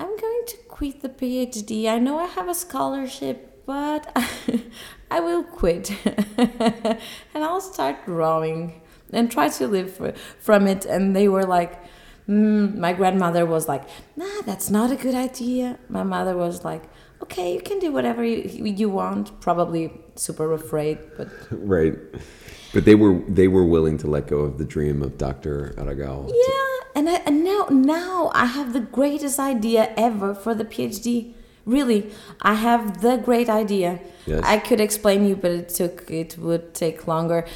[0.00, 1.88] I'm going to quit the PhD.
[1.88, 4.10] I know I have a scholarship, but
[5.12, 5.92] I will quit
[6.36, 6.98] and
[7.44, 8.80] I'll start drawing
[9.12, 10.84] and try to live for, from it.
[10.84, 11.80] And they were like,
[12.28, 13.84] mm, my grandmother was like,
[14.16, 15.78] nah, that's not a good idea.
[15.88, 16.82] My mother was like,
[17.22, 19.40] okay, you can do whatever you, you want.
[19.40, 21.94] Probably super afraid, but right?
[22.72, 25.74] But they were they were willing to let go of the dream of Dr.
[25.76, 26.28] Aragao.
[26.28, 26.72] yeah.
[26.94, 31.34] And, I, and now now I have the greatest idea ever for the PhD.
[31.66, 32.10] Really,
[32.40, 34.00] I have the great idea.
[34.24, 34.42] Yes.
[34.44, 37.46] I could explain you, but it took it would take longer.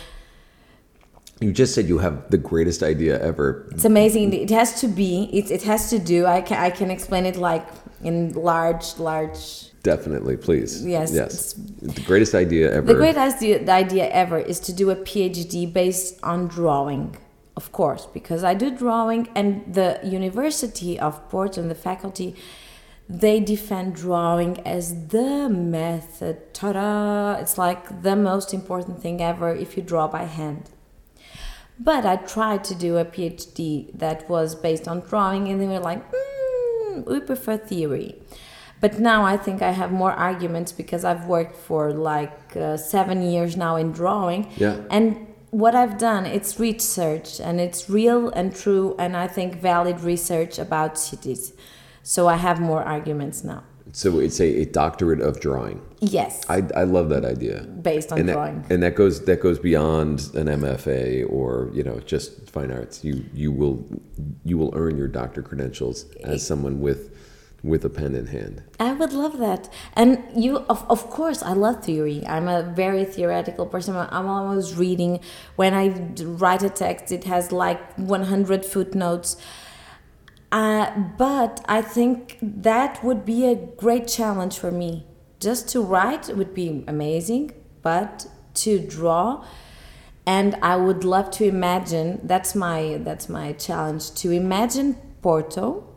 [1.40, 3.66] You just said you have the greatest idea ever.
[3.70, 4.34] It's amazing.
[4.34, 5.30] It has to be.
[5.32, 6.26] It, it has to do.
[6.26, 7.66] I can I can explain it like
[8.02, 9.70] in large large.
[9.82, 10.84] Definitely, please.
[10.84, 11.54] Yes, Yes.
[11.54, 12.86] The greatest idea ever.
[12.86, 17.16] The great idea, the idea ever is to do a PhD based on drawing,
[17.56, 22.36] of course, because I do drawing, and the University of Porto and the faculty,
[23.08, 26.52] they defend drawing as the method.
[26.52, 27.40] Ta-da!
[27.40, 30.68] It's like the most important thing ever if you draw by hand.
[31.82, 35.80] But I tried to do a PhD that was based on drawing, and they were
[35.80, 38.20] like, mm, we prefer theory.
[38.80, 43.22] But now I think I have more arguments because I've worked for like uh, seven
[43.22, 44.50] years now in drawing.
[44.56, 44.80] Yeah.
[44.90, 50.00] And what I've done, it's research and it's real and true, and I think valid
[50.00, 51.54] research about cities.
[52.02, 53.64] So I have more arguments now.
[53.92, 55.80] So it's a, a doctorate of drawing.
[56.00, 57.60] Yes, I, I love that idea.
[57.60, 58.62] based on and drawing.
[58.62, 63.04] That, and that goes that goes beyond an MFA or you know just fine arts.
[63.04, 63.86] You you will
[64.44, 67.14] you will earn your doctor credentials as someone with
[67.62, 68.62] with a pen in hand.
[68.78, 69.70] I would love that.
[69.94, 72.24] And you, of, of course, I love theory.
[72.26, 73.94] I'm a very theoretical person.
[73.96, 75.20] I'm always reading.
[75.56, 75.88] When I
[76.22, 79.36] write a text, it has like 100 footnotes.
[80.50, 85.06] Uh, but I think that would be a great challenge for me.
[85.40, 89.44] Just to write would be amazing, but to draw,
[90.26, 92.20] and I would love to imagine.
[92.22, 95.90] That's my that's my challenge to imagine Porto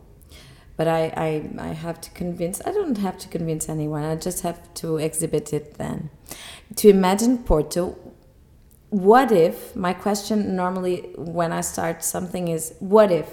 [0.75, 4.41] but I, I, I have to convince i don't have to convince anyone i just
[4.41, 6.10] have to exhibit it then
[6.77, 7.97] to imagine porto
[8.89, 13.29] what if my question normally when i start something is what if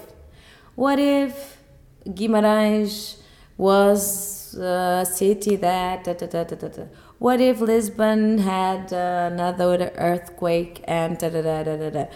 [0.75, 1.59] what if
[2.07, 3.19] guimarães
[3.57, 6.85] was a city that da, da, da, da, da.
[7.19, 12.07] what if lisbon had uh, another earthquake and da, da, da, da, da, da.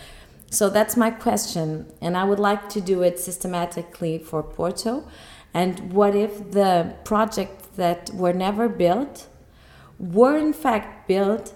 [0.51, 5.05] So that's my question, and I would like to do it systematically for Porto.
[5.53, 9.27] And what if the projects that were never built
[9.99, 11.55] were in fact built?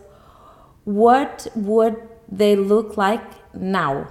[0.84, 1.96] What would
[2.28, 4.08] they look like now?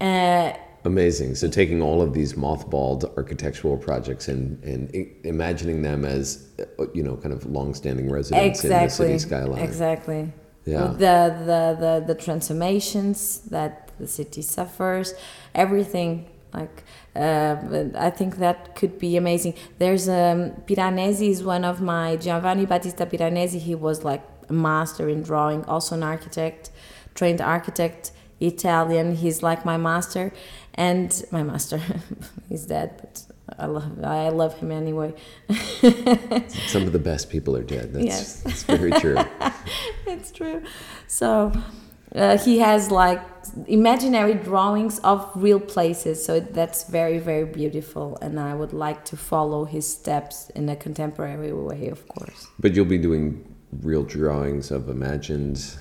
[0.00, 0.52] Uh,
[0.84, 1.34] Amazing.
[1.34, 6.48] So taking all of these mothballed architectural projects and and imagining them as
[6.94, 9.62] you know kind of long-standing residents in the city skyline.
[9.62, 10.32] Exactly.
[10.66, 10.88] Yeah.
[10.88, 15.14] The, the, the, the transformations that the city suffers,
[15.54, 16.28] everything.
[16.52, 16.82] Like,
[17.14, 17.56] uh,
[17.94, 19.54] I think that could be amazing.
[19.78, 23.60] There's um, Piranesi is one of my Giovanni Battista Piranesi.
[23.60, 26.70] He was like a master in drawing, also an architect,
[27.14, 29.14] trained architect, Italian.
[29.14, 30.32] He's like my master,
[30.74, 31.80] and my master.
[32.48, 33.22] He's dead, but
[33.58, 35.14] I love I love him anyway.
[36.68, 37.92] Some of the best people are dead.
[37.92, 38.40] That's, Yes.
[38.42, 39.16] that's very true.
[40.06, 40.62] it's true.
[41.06, 41.52] So
[42.14, 43.20] uh, he has like
[43.66, 46.24] imaginary drawings of real places.
[46.24, 50.76] So that's very very beautiful, and I would like to follow his steps in a
[50.76, 52.48] contemporary way, of course.
[52.58, 53.44] but you'll be doing
[53.82, 55.76] real drawings of imagined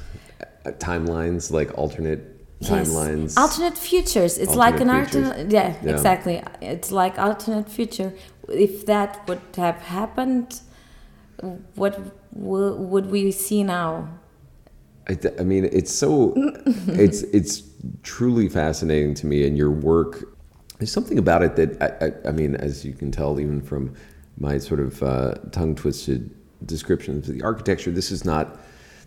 [0.65, 3.21] uh, timelines, like alternate timelines.
[3.21, 3.37] Yes.
[3.37, 4.37] Alternate futures.
[4.37, 5.91] It's like an Alternate Yeah, Yeah.
[5.91, 6.43] exactly.
[6.61, 8.13] It's like alternate future.
[8.47, 10.59] If that would have happened,
[11.75, 11.99] what
[12.33, 14.09] would we see now?
[15.07, 16.33] I, I mean, it's so
[16.87, 17.63] it's it's
[18.03, 20.35] truly fascinating to me, and your work.
[20.77, 23.93] There's something about it that I, I, I mean, as you can tell, even from
[24.37, 26.29] my sort of uh, tongue twisted
[26.65, 28.59] descriptions of the architecture, this is not.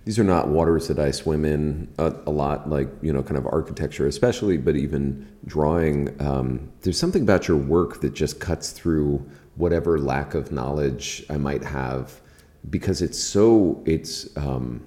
[0.04, 3.36] These are not waters that I swim in a, a lot, like you know, kind
[3.36, 6.20] of architecture, especially, but even drawing.
[6.20, 11.36] Um, there's something about your work that just cuts through whatever lack of knowledge I
[11.36, 12.20] might have,
[12.68, 14.36] because it's so it's.
[14.36, 14.86] Um,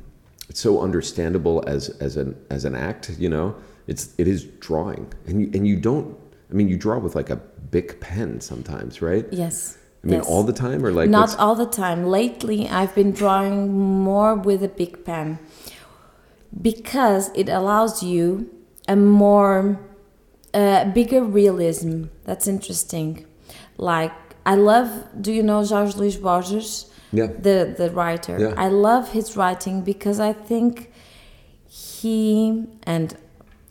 [0.49, 3.55] it's so understandable as as an as an act you know
[3.87, 6.15] it's it is drawing and you and you don't
[6.51, 7.35] i mean you draw with like a
[7.71, 9.77] big pen sometimes right Yes.
[10.05, 10.27] I mean yes.
[10.27, 12.05] all the time or like Not what's- all the time.
[12.05, 13.57] Lately, I've been drawing
[14.03, 15.39] more with a big pen
[16.61, 18.49] because it allows you
[18.87, 19.79] a more
[20.53, 22.05] uh, bigger realism.
[22.23, 23.25] That's interesting.
[23.77, 24.13] Like
[24.45, 24.89] I love.
[25.19, 26.85] Do you know Jorge Luis Borges?
[27.11, 27.27] Yeah.
[27.27, 28.37] The the writer.
[28.39, 28.53] Yeah.
[28.57, 30.91] I love his writing because I think
[31.67, 33.17] he and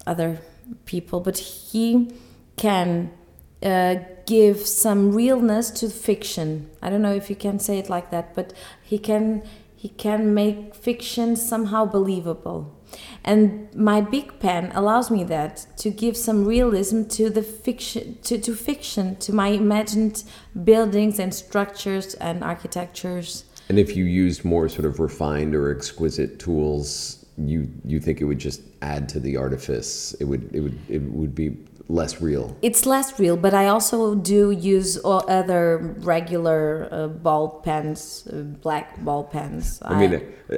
[0.07, 0.41] other
[0.85, 2.11] people, but he
[2.57, 3.11] can
[3.65, 3.97] uh,
[4.27, 6.71] give some realness to fiction.
[6.83, 9.43] I don't know if you can say it like that, but he can
[9.75, 12.75] he can make fiction somehow believable.
[13.23, 18.39] And my big pen allows me that to give some realism to the fiction to,
[18.39, 20.25] to fiction, to my imagined
[20.63, 23.45] buildings and structures and architectures.
[23.69, 28.25] and if you used more sort of refined or exquisite tools you you think it
[28.25, 31.57] would just add to the artifice it would it would it would be
[31.89, 38.27] less real It's less real, but I also do use other regular uh, ball pens,
[38.33, 39.81] uh, black ball pens.
[39.83, 40.57] I mean, uh,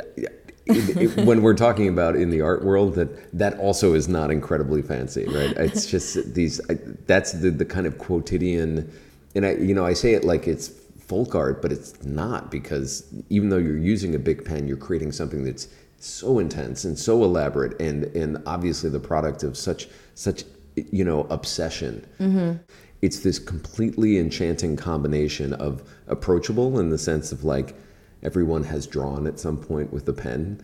[0.67, 4.31] it, it, when we're talking about in the art world, that that also is not
[4.31, 5.57] incredibly fancy, right?
[5.57, 6.61] It's just these.
[6.71, 8.91] I, that's the the kind of quotidian,
[9.35, 13.05] and I you know I say it like it's folk art, but it's not because
[13.31, 17.23] even though you're using a big pen, you're creating something that's so intense and so
[17.25, 20.45] elaborate, and and obviously the product of such such
[20.77, 22.07] you know obsession.
[22.21, 22.63] Mm-hmm.
[23.03, 27.75] It's this completely enchanting combination of approachable in the sense of like
[28.23, 30.61] everyone has drawn at some point with a pen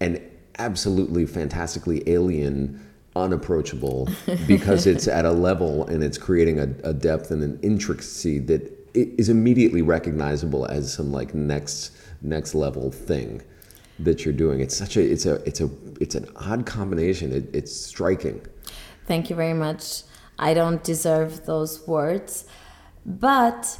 [0.00, 0.20] and
[0.58, 2.82] absolutely fantastically alien
[3.14, 4.08] unapproachable
[4.46, 8.72] because it's at a level and it's creating a, a depth and an intricacy that
[8.94, 13.42] is immediately recognizable as some like next next level thing
[13.98, 14.60] that you're doing.
[14.60, 17.32] It's such a it's a it's a it's an odd combination.
[17.32, 18.44] It, it's striking
[19.06, 20.02] Thank you very much.
[20.38, 22.44] I don't deserve those words,
[23.04, 23.78] but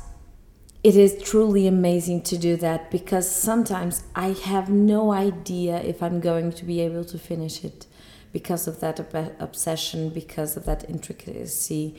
[0.84, 6.20] it is truly amazing to do that because sometimes I have no idea if I'm
[6.20, 7.86] going to be able to finish it
[8.32, 11.96] because of that ob- obsession, because of that intricacy.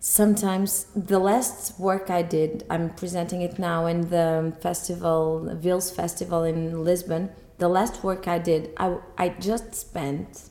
[0.00, 6.44] Sometimes the last work I did, I'm presenting it now in the festival, Vils Festival
[6.44, 7.28] in Lisbon.
[7.58, 10.48] The last work I did, I, I just spent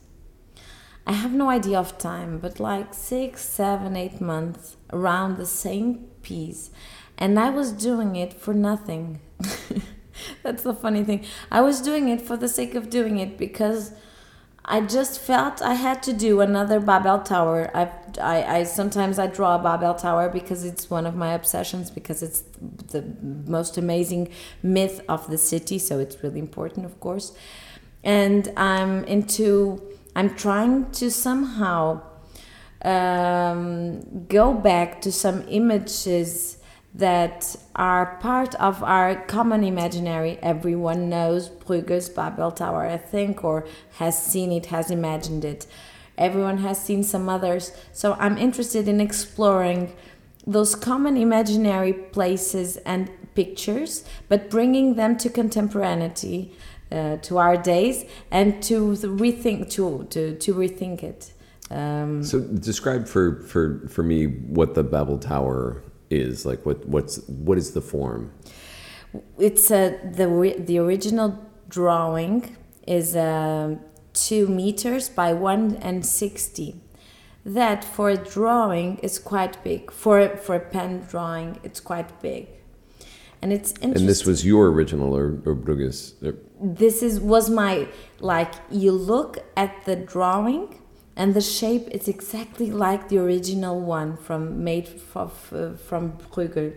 [1.06, 6.08] I have no idea of time, but like six, seven, eight months around the same
[6.22, 6.70] piece.
[7.16, 9.20] And I was doing it for nothing.
[10.42, 11.24] That's the funny thing.
[11.50, 13.92] I was doing it for the sake of doing it because
[14.64, 17.70] I just felt I had to do another Babel Tower.
[17.72, 21.88] I've, I, I sometimes I draw a Babel Tower because it's one of my obsessions
[21.88, 22.42] because it's
[22.88, 24.28] the most amazing
[24.64, 27.32] myth of the city, so it's really important, of course.
[28.02, 29.80] And I'm into.
[30.16, 32.00] I'm trying to somehow
[32.80, 36.56] um, go back to some images
[36.94, 40.38] that are part of our common imaginary.
[40.40, 43.66] Everyone knows Bruegel's Babel Tower, I think, or
[43.98, 45.66] has seen it, has imagined it.
[46.16, 47.72] Everyone has seen some others.
[47.92, 49.92] So I'm interested in exploring
[50.46, 56.55] those common imaginary places and pictures, but bringing them to contemporaneity,
[56.92, 61.32] uh, to our days, and to rethink to to to rethink it.
[61.70, 66.64] Um, So describe for for for me what the Babel Tower is like.
[66.66, 68.30] What what's what is the form?
[69.38, 72.56] it's a the the original drawing
[72.86, 73.80] is um
[74.12, 76.74] two meters by one and sixty.
[77.44, 79.90] that for a drawing is quite big.
[79.92, 82.48] For for a pen drawing, it's quite big,
[83.40, 84.02] and it's interesting.
[84.02, 86.14] And this was your original or, or Bruegel's?
[86.22, 87.88] Or, this is was my
[88.20, 90.80] like you look at the drawing
[91.16, 96.72] and the shape is exactly like the original one from made uh, from Bruegel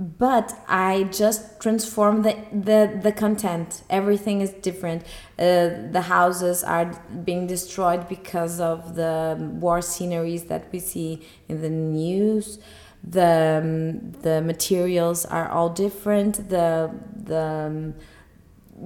[0.00, 3.82] but I just transform the, the, the content.
[3.88, 5.02] Everything is different.
[5.38, 6.86] Uh, the houses are
[7.24, 12.58] being destroyed because of the war sceneries that we see in the news.
[13.04, 16.48] The, um, the materials are all different.
[16.48, 17.94] The, the, um,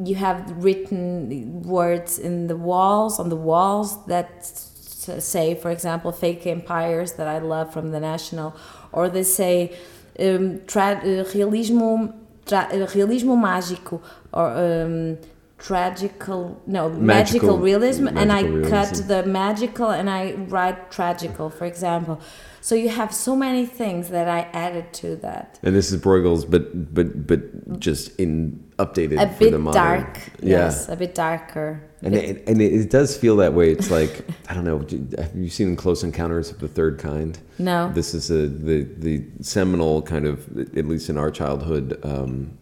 [0.05, 6.47] you have written words in the walls, on the walls that say, for example, fake
[6.47, 8.55] empires that I love from the National,
[8.93, 9.77] or they say,
[10.19, 12.15] um, tra uh, realismo,
[12.47, 14.01] tra uh, realismo mágico
[14.33, 15.19] or um,
[15.59, 18.71] tragical no magical, magical realism magical and i realism.
[18.71, 22.21] cut the magical and i write tragical for example
[22.61, 25.59] so you have so many things that i added to that.
[25.63, 30.19] And this is bruegel's but but but just in updated a for bit dark.
[30.41, 30.57] Yeah.
[30.59, 31.83] yes a bit darker.
[32.01, 33.73] And it, and it does feel that way.
[33.73, 34.79] It's like i don't know
[35.21, 37.39] have you seen close encounters of the third kind?
[37.59, 37.91] No.
[37.93, 42.57] This is a the the seminal kind of at least in our childhood um,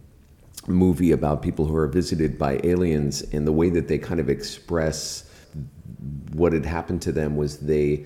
[0.68, 4.28] movie about people who are visited by aliens and the way that they kind of
[4.28, 5.30] express
[6.32, 8.04] what had happened to them was they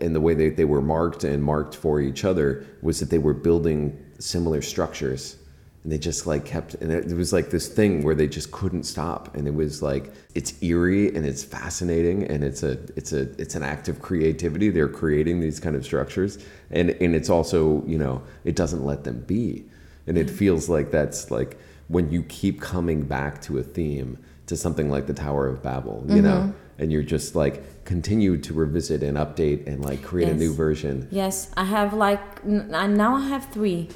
[0.00, 3.18] and the way they, they were marked and marked for each other was that they
[3.18, 5.36] were building similar structures.
[5.82, 8.50] And they just like kept and it, it was like this thing where they just
[8.50, 9.36] couldn't stop.
[9.36, 13.54] And it was like it's eerie and it's fascinating and it's a it's a it's
[13.54, 14.70] an act of creativity.
[14.70, 16.44] They're creating these kind of structures.
[16.70, 19.64] And and it's also you know it doesn't let them be.
[20.08, 21.56] And it feels like that's like
[21.88, 26.04] when you keep coming back to a theme to something like the Tower of Babel,
[26.08, 26.24] you mm-hmm.
[26.24, 30.36] know, and you're just like continue to revisit and update and like create yes.
[30.36, 31.08] a new version.
[31.10, 33.88] Yes, I have like I now I have three.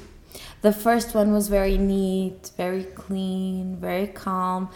[0.61, 4.69] The first one was very neat, very clean, very calm.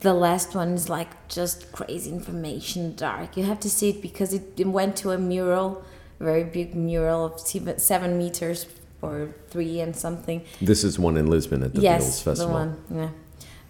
[0.00, 3.36] The last one is like just crazy information, dark.
[3.36, 5.84] You have to see it because it, it went to a mural,
[6.18, 8.66] very big mural of seven meters
[9.02, 10.44] or three and something.
[10.60, 12.48] This is one in Lisbon at the yes, Beatles Festival.
[12.48, 13.10] the one, yeah.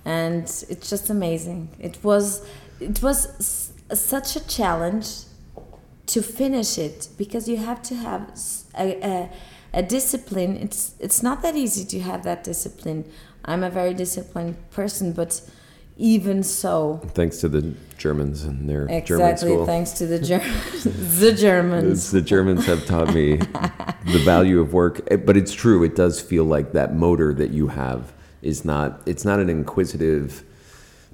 [0.04, 1.70] And it's just amazing.
[1.80, 2.46] It was,
[2.80, 5.08] it was such a challenge
[6.06, 8.38] to finish it because you have to have
[8.78, 9.30] a, a,
[9.74, 10.56] a discipline.
[10.56, 13.10] It's it's not that easy to have that discipline.
[13.44, 15.40] I'm a very disciplined person, but
[15.96, 17.00] even so.
[17.14, 19.62] Thanks to the Germans and their exactly, German school.
[19.62, 20.84] Exactly thanks to the Germans.
[21.20, 22.10] the Germans.
[22.10, 23.36] the Germans have taught me
[24.12, 25.00] the value of work.
[25.10, 25.82] Eh, but it's true.
[25.82, 28.12] It does feel like that motor that you have
[28.42, 29.00] is not.
[29.06, 30.44] It's not an inquisitive.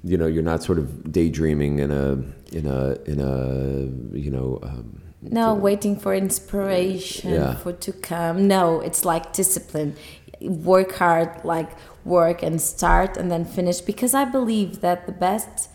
[0.04, 2.12] You know, you're not sort of daydreaming in a
[2.52, 4.58] in a in a you know.
[4.62, 7.54] Um, no, waiting for inspiration yeah.
[7.54, 8.48] for to come.
[8.48, 9.94] No, it's like discipline.
[10.40, 11.70] Work hard, like
[12.04, 15.68] work and start and then finish because I believe that the best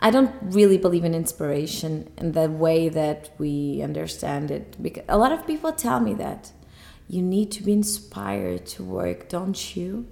[0.00, 5.16] I don't really believe in inspiration in the way that we understand it because a
[5.16, 6.50] lot of people tell me that
[7.08, 10.08] you need to be inspired to work, don't you?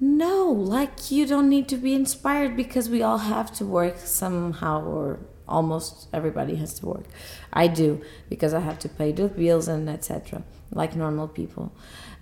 [0.00, 4.84] No, like you don't need to be inspired because we all have to work somehow
[4.84, 5.18] or
[5.48, 7.04] almost everybody has to work.
[7.52, 10.42] I do because I have to pay the bills and etc.
[10.70, 11.72] like normal people.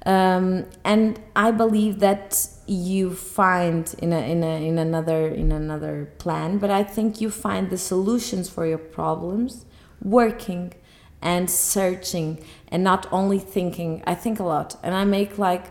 [0.07, 6.13] Um, and I believe that you find in a, in a, in another in another
[6.19, 9.67] plan, but I think you find the solutions for your problems
[10.01, 10.75] working
[11.21, 14.03] and searching and not only thinking.
[14.07, 15.67] I think a lot, and I make like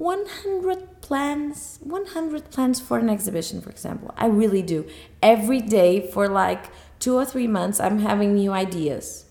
[0.00, 4.14] 100 plans 100 plans for an exhibition for example.
[4.16, 4.86] I really do.
[5.22, 9.26] Every day for like two or three months i'm having new ideas.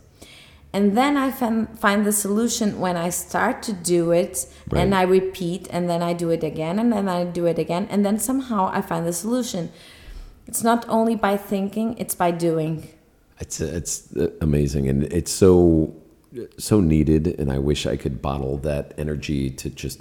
[0.72, 4.82] And then i find the solution when i start to do it right.
[4.82, 7.88] and i repeat and then i do it again and then i do it again
[7.89, 9.72] and then somehow i find the solution.
[10.45, 12.89] It's not only by thinking it's by doing.
[13.39, 15.95] It's it's amazing and it's so
[16.59, 19.99] so needed and i wish i could bottle that energy to just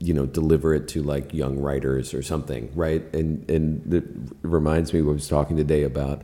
[0.00, 4.04] you know deliver it to like young writers or something right and and it
[4.42, 6.22] reminds me i was talking today about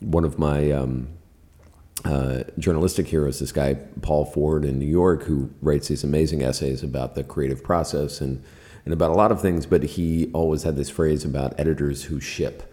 [0.00, 1.08] one of my um,
[2.04, 6.82] uh, journalistic heroes, this guy Paul Ford in New York, who writes these amazing essays
[6.82, 8.42] about the creative process and
[8.84, 9.66] and about a lot of things.
[9.66, 12.72] But he always had this phrase about editors who ship,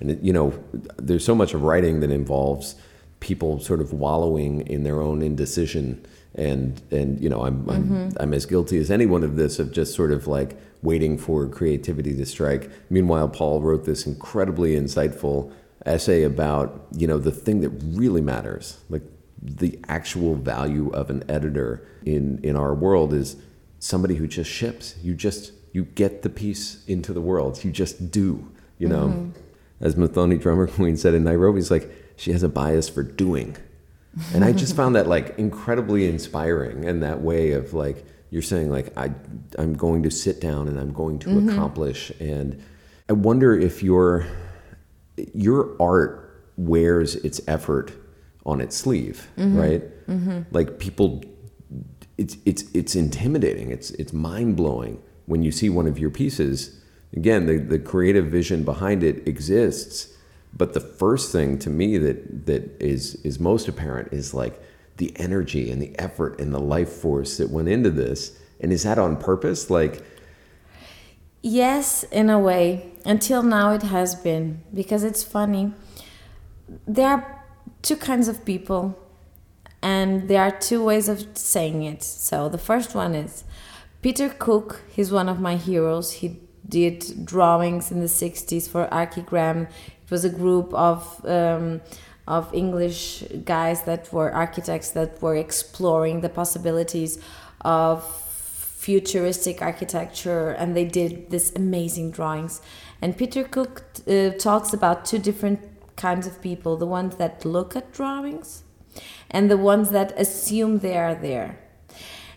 [0.00, 0.52] and you know,
[0.96, 2.74] there's so much of writing that involves
[3.20, 6.04] people sort of wallowing in their own indecision.
[6.36, 8.08] And and you know I'm I'm, mm-hmm.
[8.18, 12.16] I'm as guilty as anyone of this of just sort of like waiting for creativity
[12.16, 12.70] to strike.
[12.90, 15.52] Meanwhile, Paul wrote this incredibly insightful
[15.86, 19.02] essay about you know the thing that really matters like
[19.42, 23.36] the actual value of an editor in in our world is
[23.78, 24.94] somebody who just ships.
[25.02, 27.62] You just you get the piece into the world.
[27.62, 28.50] You just do.
[28.78, 29.30] You know, Mm-hmm.
[29.84, 33.56] as Muthoni drummer queen said in Nairobi, it's like she has a bias for doing,
[34.32, 36.84] and I just found that like incredibly inspiring.
[36.84, 39.12] And that way of like you're saying like I
[39.58, 41.48] I'm going to sit down and I'm going to mm-hmm.
[41.48, 42.10] accomplish.
[42.20, 42.62] And
[43.08, 44.26] I wonder if your
[45.16, 47.92] your art wears its effort
[48.46, 49.56] on its sleeve, mm-hmm.
[49.56, 50.06] right?
[50.06, 50.42] Mm-hmm.
[50.50, 51.22] Like people,
[52.18, 53.70] it's it's it's intimidating.
[53.70, 56.80] It's it's mind blowing when you see one of your pieces.
[57.16, 60.13] Again, the the creative vision behind it exists,
[60.56, 64.60] but the first thing to me that that is is most apparent is like
[64.96, 68.38] the energy and the effort and the life force that went into this.
[68.60, 69.70] And is that on purpose?
[69.70, 70.02] Like,
[71.42, 72.90] Yes, in a way.
[73.04, 75.74] Until now, it has been because it's funny.
[76.86, 77.44] There are
[77.82, 78.98] two kinds of people,
[79.82, 82.02] and there are two ways of saying it.
[82.02, 83.44] So the first one is
[84.00, 84.80] Peter Cook.
[84.88, 86.12] He's one of my heroes.
[86.12, 89.68] He did drawings in the '60s for Archigram.
[90.04, 91.80] It was a group of um,
[92.26, 97.18] of English guys that were architects that were exploring the possibilities
[97.60, 98.02] of
[98.84, 102.60] futuristic architecture and they did this amazing drawings.
[103.00, 105.60] And peter cook uh, talks about two different
[105.96, 108.64] kinds of people the ones that look at drawings
[109.30, 111.58] and the ones that assume they are there.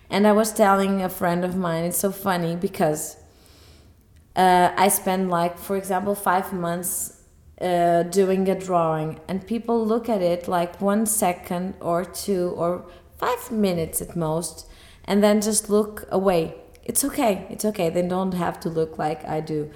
[0.09, 3.17] And i was telling a friend of mine it's so funny because
[4.37, 7.16] uh, I spend like, for example, five months
[7.61, 12.85] uh, doing a drawing, and people look at it like one second or two or
[13.17, 14.67] five minutes at most,
[15.05, 16.55] and then just look away.
[16.83, 17.47] It's okay.
[17.49, 17.89] It's okay.
[17.89, 19.71] They don't have to look like I do.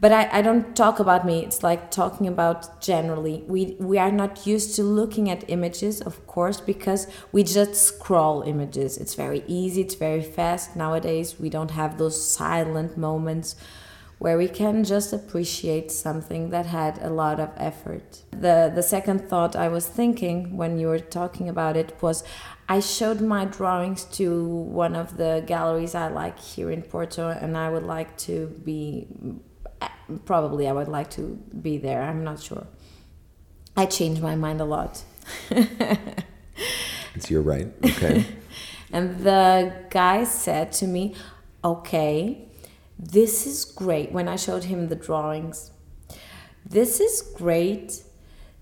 [0.00, 1.44] But I, I don't talk about me.
[1.44, 3.42] It's like talking about generally.
[3.46, 8.42] We we are not used to looking at images, of course, because we just scroll
[8.42, 8.98] images.
[8.98, 9.80] It's very easy.
[9.80, 11.40] It's very fast nowadays.
[11.40, 13.56] We don't have those silent moments
[14.24, 18.22] where we can just appreciate something that had a lot of effort.
[18.30, 22.24] The the second thought I was thinking when you were talking about it was
[22.66, 24.26] I showed my drawings to
[24.84, 29.08] one of the galleries I like here in Porto and I would like to be
[30.24, 31.22] probably I would like to
[31.66, 32.00] be there.
[32.02, 32.66] I'm not sure.
[33.76, 35.04] I changed my mind a lot.
[37.14, 37.68] it's your right.
[37.84, 38.24] Okay.
[38.96, 41.14] And the guy said to me,
[41.64, 42.48] Okay,
[42.98, 44.12] this is great.
[44.12, 45.72] When I showed him the drawings,
[46.64, 48.02] this is great.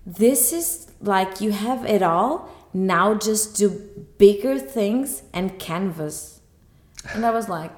[0.05, 2.49] This is like you have it all.
[2.73, 3.69] Now just do
[4.17, 6.41] bigger things and canvas.
[7.13, 7.71] And I was like,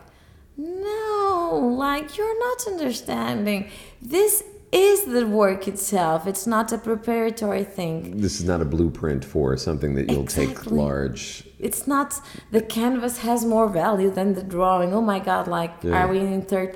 [0.57, 3.69] no, like you're not understanding.
[4.01, 6.27] This is the work itself.
[6.27, 8.17] It's not a preparatory thing.
[8.17, 11.47] this is not a blueprint for something that you'll take large.
[11.67, 12.09] It's not
[12.55, 14.89] the canvas has more value than the drawing.
[14.97, 15.97] Oh my god, like Yeah.
[15.99, 16.71] are we in third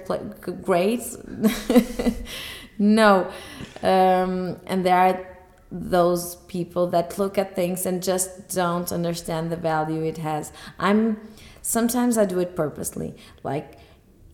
[0.67, 1.03] grade?
[2.77, 3.11] no.
[3.83, 4.33] Um,
[4.71, 5.17] and there are
[5.71, 10.51] those people that look at things and just don't understand the value it has.
[10.79, 11.01] I'm
[11.61, 13.15] sometimes I do it purposely.
[13.43, 13.77] Like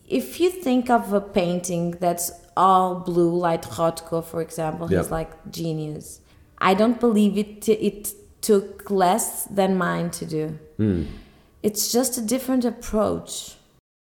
[0.07, 4.99] if you think of a painting that's all blue, like Rothko, for example, Yeah.
[4.99, 6.21] he's like genius.
[6.69, 7.61] I don't believe it.
[7.63, 8.13] T- it
[8.45, 10.59] took less than mine to do.
[10.77, 11.03] Hmm.
[11.63, 13.55] It's just a different approach.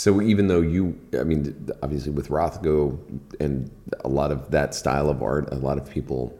[0.00, 2.98] So even though you, I mean, obviously with Rothko
[3.38, 3.70] and
[4.02, 6.34] a lot of that style of art, a lot of people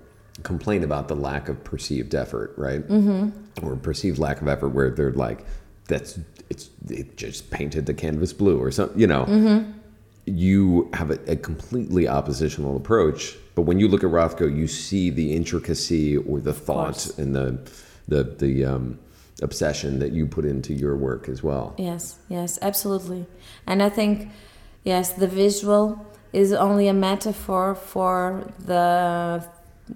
[0.45, 2.81] complain about the lack of perceived effort, right?
[2.89, 3.67] Mm-hmm.
[3.67, 5.45] Or perceived lack of effort, where they're like,
[5.89, 9.27] "That's it's it just painted the canvas blue," or something, you know.
[10.25, 15.11] You have a, a completely oppositional approach, but when you look at Rothko, you see
[15.11, 17.59] the intricacy or the thought and the
[18.09, 18.99] the the um,
[19.43, 21.74] obsession that you put into your work as well.
[21.78, 23.26] Yes, yes, absolutely.
[23.66, 24.30] And I think,
[24.84, 29.45] yes, the visual is only a metaphor for the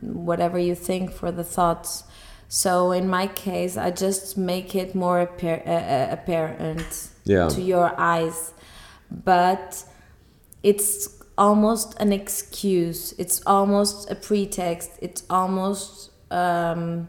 [0.00, 2.04] whatever you think for the thoughts.
[2.48, 7.48] So in my case, I just make it more uh, uh, apparent Yeah.
[7.48, 8.52] to your eyes,
[9.10, 9.84] but
[10.62, 13.12] it's almost an excuse.
[13.18, 14.90] It's almost a pretext.
[15.00, 17.08] It's almost um,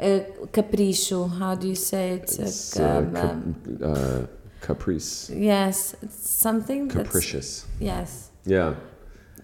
[0.00, 0.20] uh,
[0.52, 1.28] capricho.
[1.38, 2.38] How do you say it?
[2.38, 4.26] It's, Uh, uh, cap- um, uh,
[4.60, 7.66] caprice, yes, it's something capricious.
[7.80, 8.74] yes, Yeah.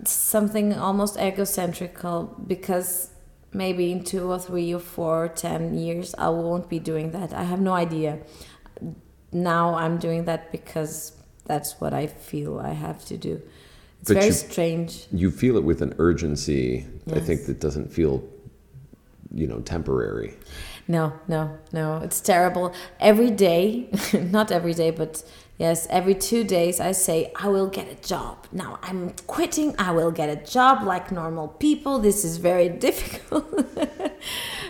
[0.04, 3.10] something almost egocentrical because
[3.52, 7.32] maybe in two or three or four or ten years I won't be doing that.
[7.32, 8.18] I have no idea.
[9.32, 11.12] Now I'm doing that because
[11.46, 13.40] that's what I feel I have to do.
[14.00, 15.06] It's But very you- strange.
[15.12, 18.22] You feel it with an urgency, I think, that doesn't feel,
[19.32, 20.34] you know, temporary.
[20.88, 21.98] No, no, no.
[21.98, 22.72] It's terrible.
[23.00, 25.22] Every day, not every day, but
[25.58, 28.46] yes, every two days, I say, I will get a job.
[28.52, 29.74] Now I'm quitting.
[29.78, 31.98] I will get a job like normal people.
[31.98, 33.50] This is very difficult.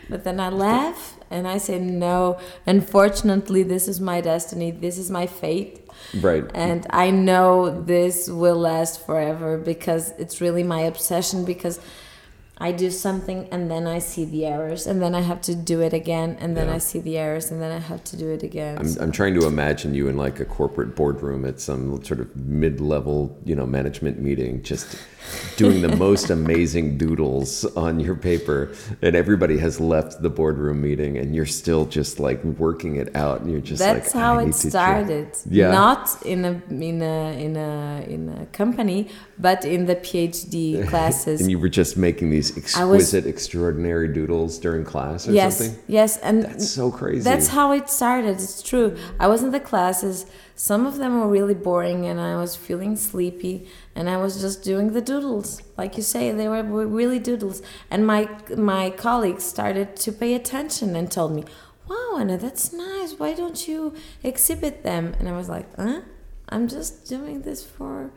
[0.09, 4.71] but then I laugh and I say, no, unfortunately, this is my destiny.
[4.71, 5.83] This is my fate.
[6.21, 6.45] Right.
[6.55, 11.81] And I know this will last forever because it's really my obsession because
[12.59, 15.83] I do something and then I see the errors and then I have to do
[15.83, 16.77] it again and then Yeah.
[16.77, 18.79] I see the errors and then I have to do it again.
[18.79, 22.21] I'm, So- I'm trying to imagine you in like a corporate boardroom at some sort
[22.21, 24.97] of mid-level, you know, management meeting, just
[25.57, 31.19] doing the most amazing doodles on your paper, and everybody has left the boardroom meeting,
[31.19, 34.55] and you're still just like working it out, and you're just That's like, how it
[34.55, 35.29] started.
[35.51, 35.73] Yeah.
[35.73, 41.41] Not in a in a in a in a company, but in the PhD classes.
[41.41, 45.59] And you were just making these I was- exquisite, extraordinary doodles during class or yes,
[45.59, 45.79] something.
[45.87, 47.21] yes, and That's so crazy.
[47.23, 48.31] That's how it started.
[48.37, 48.97] It's true.
[49.21, 50.27] I was in the classes.
[50.55, 53.69] Some of them were really boring, and I was feeling sleepy.
[53.95, 56.33] And I was just doing the doodles, like you say.
[56.33, 57.63] They were, were really doodles.
[57.91, 61.45] And my my colleagues started to pay attention and told me,
[61.89, 63.13] "Wow, Ana, that's nice.
[63.19, 66.01] Why don't you exhibit them?" And I was like, "Huh?
[66.49, 68.11] I'm just doing this for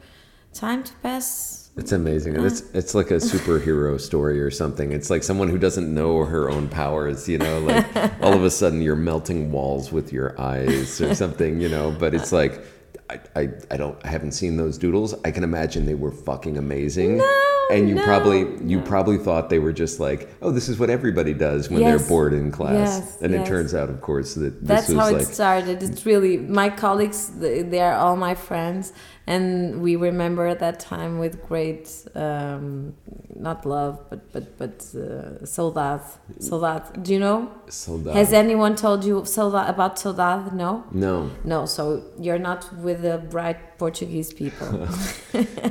[0.54, 2.36] time to pass." It's amazing.
[2.36, 2.78] And it's ah.
[2.78, 4.92] it's like a superhero story or something.
[4.92, 8.52] It's like someone who doesn't know her own powers, you know, like all of a
[8.52, 12.62] sudden you're melting walls with your eyes or something, you know, but it's like
[13.10, 15.16] I, I, I don't I haven't seen those doodles.
[15.26, 17.18] I can imagine they were fucking amazing.
[17.18, 20.80] No, and you no, probably you probably thought they were just like, oh, this is
[20.80, 23.00] what everybody does when Yes, they're bored in class.
[23.00, 25.82] yes, and it turns out, of course, that this That's how like it started.
[25.82, 27.32] It's really my colleagues.
[27.38, 28.94] They are all my friends,
[29.30, 32.96] and we remember that time with great, um,
[33.36, 36.02] not love, but but but uh, saudade.
[36.40, 37.04] Saudade.
[37.04, 37.52] Do you know?
[37.70, 38.18] soldado.
[38.18, 40.52] Has anyone told you saudade, about saudade?
[40.54, 40.84] No.
[40.92, 41.30] no.
[41.44, 41.68] No.
[41.68, 44.68] So you're not with the bright Portuguese people.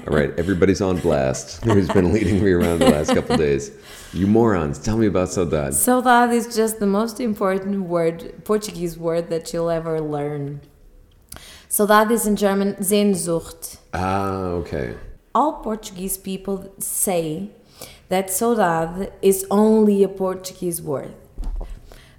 [0.07, 1.65] All right, everybody's on blast.
[1.65, 3.73] Who's been leading me around the last couple days?
[4.13, 5.75] You morons, tell me about saudade.
[5.75, 10.61] saudade is just the most important word, Portuguese word that you'll ever learn.
[11.69, 13.79] Saudade that is in German Sehnsucht.
[13.93, 14.95] Ah, okay.
[15.35, 17.51] all Portuguese people say
[18.09, 21.15] that saudade is only a Portuguese word.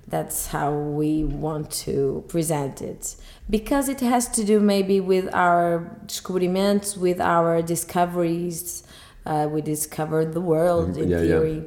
[0.07, 3.15] That's how we want to present it.
[3.49, 8.83] Because it has to do maybe with our descobrimentos, with our discoveries.
[9.25, 11.27] Uh, we discovered the world in Yeah, yeah.
[11.27, 11.63] theory.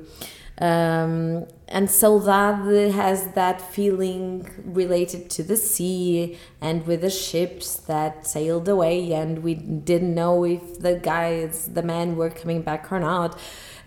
[0.59, 8.27] Um, and saudade has that feeling related to the sea and with the ships that
[8.27, 13.01] sailed away, and we didn't know if the guys, the men, were coming back or
[13.01, 13.39] not.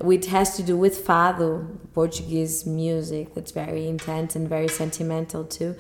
[0.04, 5.76] It has to do with fado, Portuguese music that's very intense and very sentimental too.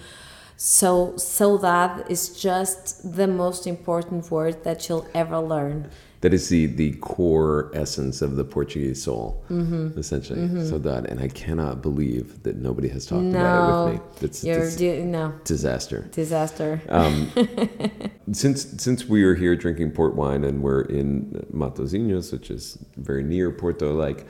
[0.57, 5.89] So, saudade is just the most important word that you'll ever learn.
[6.26, 9.99] That is the, the core essence of the Portuguese soul, Mm-hmm.
[9.99, 10.39] essentially.
[10.39, 11.05] Saudade.
[11.05, 14.07] And I cannot believe that nobody has talked about it with me.
[14.21, 16.09] That's, you're that's di- no disaster.
[16.11, 16.82] disaster.
[16.89, 17.30] Um,
[18.32, 23.21] since since we are here drinking port wine and we're in Matosinhos, which is very
[23.21, 24.26] near Porto, like,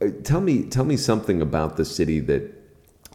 [0.00, 2.59] uh, tell me tell me something about the city that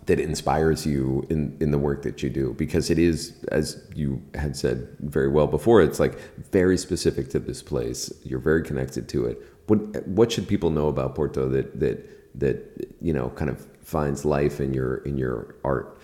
[0.05, 4.21] that inspires you in in the work that you do because it is as you
[4.35, 6.19] had said very well before it's like
[6.51, 8.11] very specific to this place.
[8.23, 9.41] You're very connected to it.
[9.67, 11.97] What what should people know about porto that that
[12.39, 15.99] that you know kind of finds life in your in your art?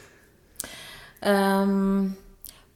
[1.22, 2.18] Um,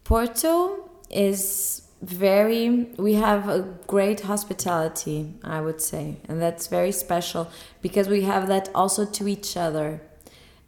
[0.03, 7.49] Porto is very, we have a great hospitality, I would say, and that's very special
[7.82, 10.01] because we have that also to each other.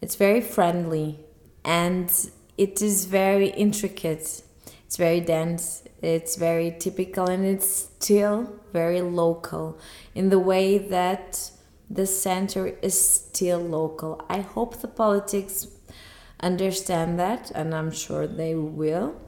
[0.01, 1.19] It's very friendly
[1.63, 2.11] and
[2.57, 4.41] it is very intricate.
[4.85, 9.77] It's very dense, it's very typical, and it's still very local
[10.15, 11.51] in the way that
[11.89, 14.25] the center is still local.
[14.29, 15.67] I hope the politics
[16.39, 19.19] understand that, and I'm sure they will.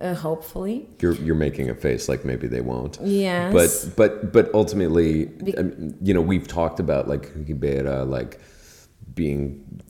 [0.00, 3.52] Uh, hopefully, you're you're making a face like maybe they won't yes.
[3.52, 8.38] but but but ultimately Be- I mean, you know we've talked about like Ribeira like
[9.22, 9.42] being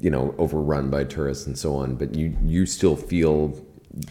[0.04, 3.38] you know overrun by tourists and so on but you you still feel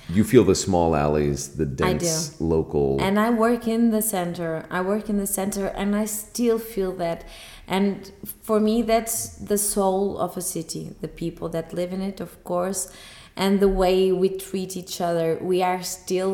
[0.09, 4.65] you feel the small alleys the dense local and i work in the center.
[4.69, 7.19] I work in the center and i still feel that.
[7.67, 8.11] And
[8.47, 9.17] for me that's
[9.51, 12.81] the soul of a city the people that live in it of course
[13.35, 15.27] and the way we treat each other.
[15.41, 16.33] We are still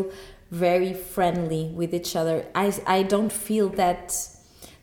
[0.51, 2.37] very friendly with each other.
[2.63, 2.67] I
[2.97, 4.05] i don't feel that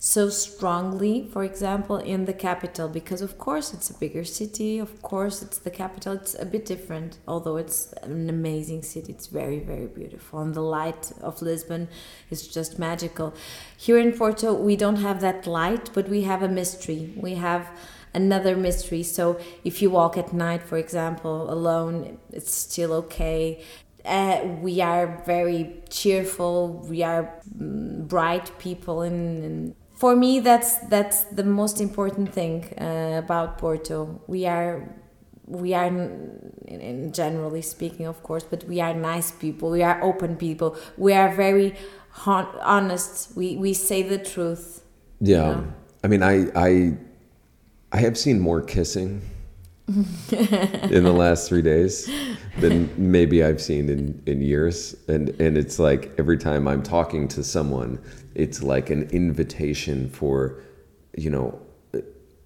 [0.02, 5.02] so strongly, for example, in the capital, because of course it's a bigger city, of
[5.02, 9.58] course it's the capital, it's a bit different, although it's an amazing city, it's very,
[9.58, 10.40] very beautiful.
[10.40, 11.86] And the light of Lisbon
[12.30, 13.34] is just magical.
[13.76, 17.12] Here in Porto, we don't have that light, but we have a mystery.
[17.14, 17.68] We have
[18.14, 19.02] another mystery.
[19.02, 23.62] So if you walk at night, for example, alone, it's still okay.
[24.02, 26.86] Uh, we are very cheerful.
[26.88, 33.20] We are mm, bright people, and, for me that's that's the most important thing uh,
[33.24, 34.20] about Porto.
[34.26, 34.88] We are
[35.46, 40.36] we are in, generally speaking of course but we are nice people we are open
[40.36, 41.74] people we are very
[42.26, 44.84] honest we we say the truth
[45.20, 45.72] yeah you know?
[46.04, 46.96] i mean i i
[47.90, 49.20] i have seen more kissing
[50.30, 52.08] in the last three days
[52.60, 54.94] than maybe I've seen in, in years.
[55.08, 57.98] And and it's like every time I'm talking to someone,
[58.34, 60.62] it's like an invitation for,
[61.16, 61.60] you know,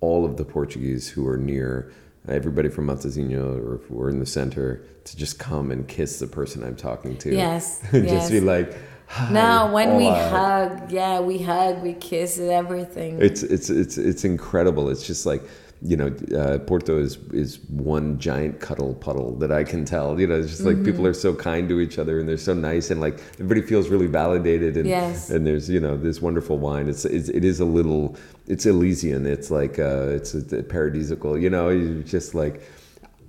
[0.00, 1.92] all of the Portuguese who are near
[2.28, 6.26] everybody from Matosinhos or if we're in the center to just come and kiss the
[6.26, 7.34] person I'm talking to.
[7.34, 7.80] Yes.
[7.90, 8.30] just yes.
[8.30, 8.74] be like,
[9.06, 9.30] Hi.
[9.30, 13.20] No, when we hug, yeah, we hug, we kiss, everything.
[13.20, 14.88] It's it's it's it's incredible.
[14.88, 15.42] It's just like
[15.86, 20.18] you know, uh, Porto is is one giant cuddle puddle that I can tell.
[20.18, 20.86] You know, it's just like mm-hmm.
[20.86, 23.90] people are so kind to each other and they're so nice and like everybody feels
[23.90, 25.28] really validated and yes.
[25.28, 26.88] and there's you know this wonderful wine.
[26.88, 28.16] It's, it's it is a little
[28.46, 29.26] it's Elysian.
[29.26, 31.40] It's like uh, it's a, a paradisical.
[31.40, 32.62] You know, you just like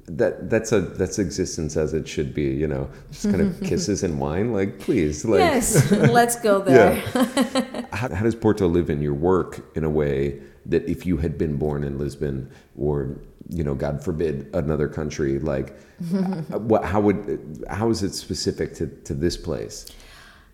[0.07, 4.03] that that's a that's existence as it should be you know just kind of kisses
[4.03, 7.85] and wine like please like yes let's go there yeah.
[7.91, 11.37] how, how does porto live in your work in a way that if you had
[11.37, 13.17] been born in Lisbon or
[13.49, 15.77] you know God forbid another country like
[16.49, 19.85] what how would how is it specific to, to this place?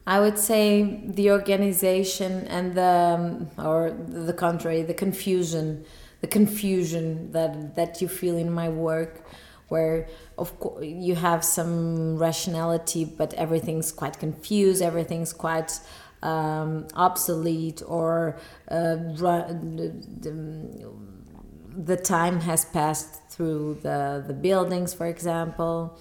[0.07, 2.81] I would say the organization and the
[3.19, 5.85] um, or the contrary the confusion
[6.21, 9.23] the confusion that that you feel in my work
[9.69, 10.07] where
[10.37, 15.79] of course you have some rationality but everything's quite confused everything's quite
[16.23, 18.37] um, obsolete or
[18.69, 19.93] uh, the,
[21.75, 25.97] the time has passed through the, the buildings, for example.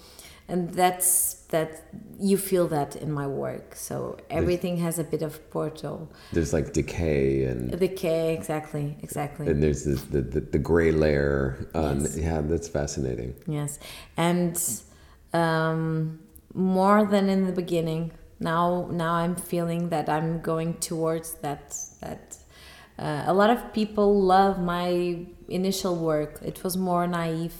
[0.47, 1.83] And that's that
[2.19, 3.73] you feel that in my work.
[3.73, 6.09] So everything there's, has a bit of Porto.
[6.33, 9.47] There's like decay and decay, exactly, exactly.
[9.47, 11.69] And there's this, the, the the gray layer.
[11.73, 12.17] On, yes.
[12.17, 13.33] Yeah, that's fascinating.
[13.47, 13.79] Yes,
[14.17, 14.61] and
[15.31, 16.19] um,
[16.53, 18.11] more than in the beginning,
[18.41, 22.37] now now i'm feeling that i'm going towards that that
[23.01, 26.39] uh, a lot of people love my initial work.
[26.43, 27.55] It was more naive.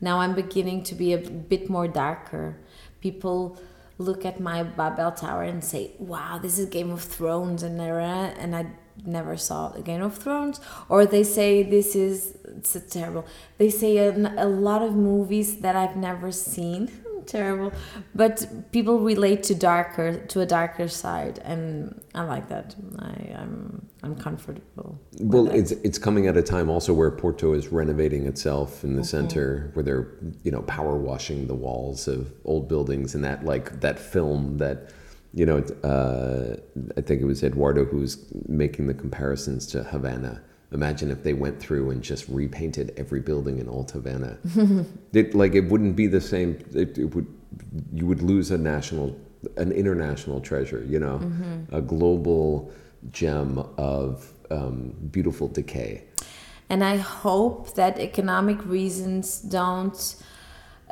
[0.00, 2.58] Now i'm beginning to be a bit more darker.
[3.00, 3.58] People
[3.98, 8.54] look at my babel tower and say wow this is game of thrones and and
[8.54, 8.66] i
[9.06, 10.60] never saw game of thrones.
[10.90, 13.26] Or they say this is it's terrible
[13.58, 16.90] they say a, a lot of movies that i've never seen
[17.26, 17.72] terrible.
[18.14, 22.74] But people relate to darker to a darker side and i like that.
[22.98, 27.68] I i'm i'm comfortable well it's it's coming at a time also where porto is
[27.68, 29.06] renovating itself in the mm-hmm.
[29.06, 30.08] center where they're
[30.42, 34.90] you know power washing the walls of old buildings and that like that film that
[35.34, 36.56] you know uh,
[36.96, 38.18] i think it was eduardo who was
[38.48, 43.58] making the comparisons to havana Imagine if they went through and just repainted every building
[43.58, 44.38] in Old Havana.
[45.12, 46.58] it, like it wouldn't be the same.
[46.74, 47.26] It, it, would
[47.92, 49.16] you would lose a national,
[49.56, 50.84] an international treasure.
[50.88, 51.74] You know, mm-hmm.
[51.74, 52.72] a global
[53.12, 56.04] gem of um, beautiful decay.
[56.68, 60.16] And I hope that economic reasons don't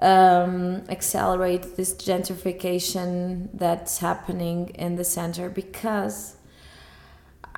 [0.00, 6.33] um, accelerate this gentrification that's happening in the center because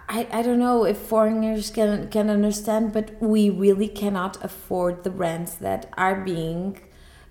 [0.09, 5.11] I, I don't know if foreigners can can understand, but we really cannot afford the
[5.11, 6.80] rents that are being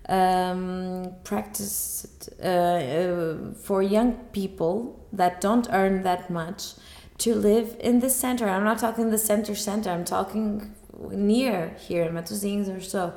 [0.08, 6.74] um, practiced uh, uh, for young people that don't earn that much
[7.18, 8.48] to live in the center.
[8.48, 9.90] I'm not talking the center center.
[9.90, 10.74] I'm talking
[11.10, 13.14] near here in Matosinhos or so.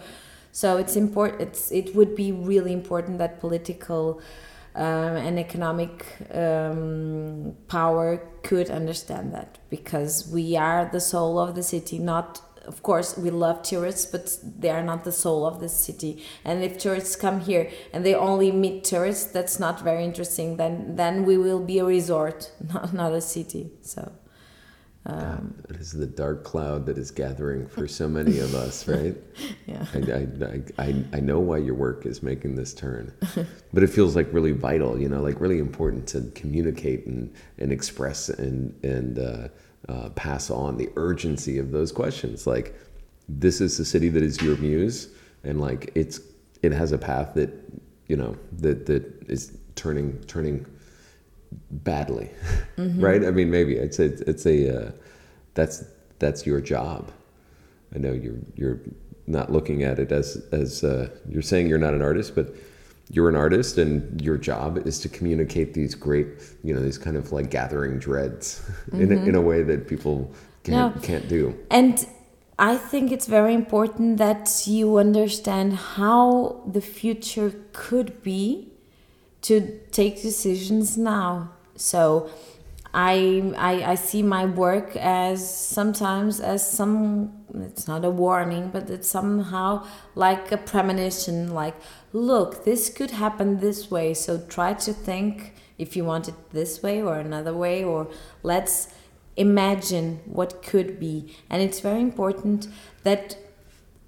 [0.52, 1.42] So it's important.
[1.42, 4.22] It's it would be really important that political
[4.76, 11.64] um, and economic um, power could understand that because we are the soul of the
[11.64, 15.70] city, not of course we love tourists but they are not the soul of the
[15.70, 16.24] city.
[16.46, 20.58] And if tourists come here and they only meet tourists that's not very interesting.
[20.58, 23.72] Then then we will be a resort not, not a city.
[23.82, 24.12] So
[25.06, 29.16] um, it is the dark cloud that is gathering for so many of us, right?
[29.66, 29.86] yeah.
[29.94, 33.14] I, I, I, I know why your work is making this turn,
[33.74, 37.72] but it feels like really vital, you know, like really important to communicate and, and
[37.72, 39.48] express and, and uh,
[39.88, 42.46] uh, pass on the urgency of those questions.
[42.46, 42.76] Like,
[43.30, 45.10] this is the city that is your muse,
[45.44, 46.20] and like it's
[46.64, 47.52] it has a path that
[48.08, 50.66] you know that that is turning turning
[51.72, 52.30] badly,
[52.78, 53.04] mm-hmm.
[53.04, 53.24] right?
[53.26, 54.92] I mean, maybe it's a it's a uh,
[55.54, 55.84] that's
[56.20, 57.12] that's your job.
[57.94, 58.80] I know you're you're
[59.28, 62.54] not looking at it as as uh, you're saying you're not an artist, but
[63.12, 66.28] you're an artist, and your job is to communicate these great,
[66.64, 69.02] you know, these kind of like gathering dreads mm-hmm.
[69.02, 70.32] in a, in a way that people
[70.64, 71.02] can't no.
[71.02, 71.58] can't do.
[71.72, 72.06] And
[72.60, 78.70] I think it's very important that you understand how the future could be
[79.42, 81.52] to take decisions now.
[81.76, 82.30] So
[82.94, 88.90] I, I, I see my work as sometimes as some it's not a warning but
[88.90, 89.86] it's somehow
[90.16, 91.76] like a premonition like
[92.14, 96.82] look this could happen this way so try to think if you want it this
[96.84, 98.08] way or another way or
[98.44, 98.94] let's
[99.36, 102.68] imagine what could be and it's very important
[103.04, 103.38] that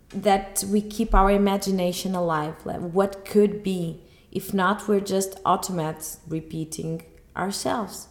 [0.10, 4.02] that we keep our imagination alive like what could be
[4.32, 7.04] if not, we're just automats repeating
[7.36, 8.08] ourselves.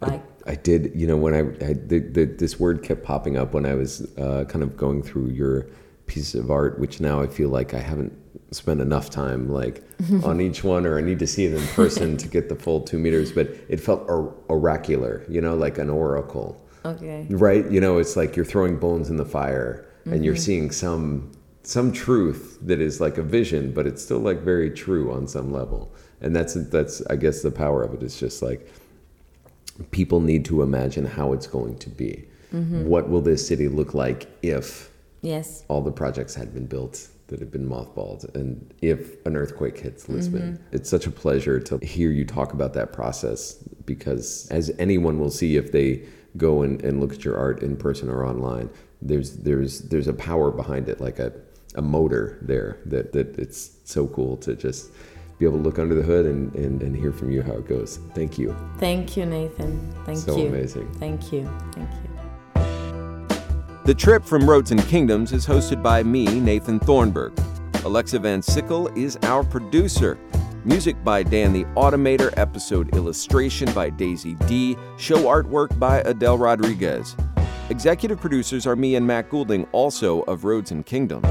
[0.00, 3.36] Like I, I did, you know, when I, I the, the, this word kept popping
[3.36, 5.68] up when I was uh, kind of going through your
[6.06, 8.12] pieces of art, which now I feel like I haven't
[8.50, 9.82] spent enough time like
[10.24, 12.80] on each one, or I need to see it in person to get the full
[12.80, 13.32] two meters.
[13.32, 16.60] But it felt or- oracular, you know, like an oracle.
[16.84, 17.26] Okay.
[17.30, 17.70] Right.
[17.70, 20.24] You know, it's like you're throwing bones in the fire, and mm-hmm.
[20.24, 21.30] you're seeing some
[21.62, 25.52] some truth that is like a vision, but it's still like very true on some
[25.52, 25.92] level.
[26.20, 28.68] And that's that's I guess the power of it is just like
[29.90, 32.24] people need to imagine how it's going to be.
[32.52, 32.86] Mm-hmm.
[32.86, 34.90] What will this city look like if
[35.22, 39.78] yes all the projects had been built that had been mothballed and if an earthquake
[39.78, 40.54] hits Lisbon.
[40.54, 40.76] Mm-hmm.
[40.76, 43.54] It's such a pleasure to hear you talk about that process
[43.86, 46.04] because as anyone will see if they
[46.36, 48.68] go and, and look at your art in person or online,
[49.00, 51.32] there's there's there's a power behind it like a
[51.74, 54.90] a motor there that, that it's so cool to just
[55.38, 57.66] be able to look under the hood and, and, and hear from you how it
[57.66, 57.98] goes.
[58.14, 58.54] Thank you.
[58.78, 59.92] Thank you, Nathan.
[60.04, 60.44] Thank so you.
[60.44, 60.92] So amazing.
[60.94, 61.50] Thank you.
[61.72, 62.12] Thank you.
[63.84, 67.32] The trip from Roads and Kingdoms is hosted by me, Nathan Thornburgh.
[67.84, 70.16] Alexa Van Sickle is our producer.
[70.64, 77.16] Music by Dan the Automator, episode illustration by Daisy D, show artwork by Adele Rodriguez.
[77.70, 81.26] Executive producers are me and Matt Goulding, also of Roads and Kingdoms.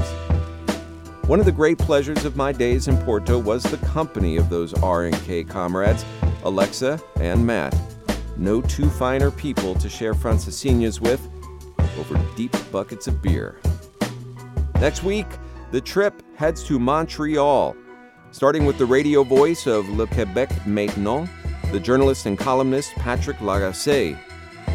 [1.26, 4.74] One of the great pleasures of my days in Porto was the company of those
[4.74, 6.04] R&K comrades,
[6.42, 7.76] Alexa and Matt.
[8.36, 11.26] No two finer people to share Francesinhas with
[11.96, 13.60] over deep buckets of beer.
[14.80, 15.28] Next week,
[15.70, 17.76] the trip heads to Montreal,
[18.32, 21.28] starting with the radio voice of Le Québec Maintenant,
[21.70, 24.18] the journalist and columnist Patrick Lagacé.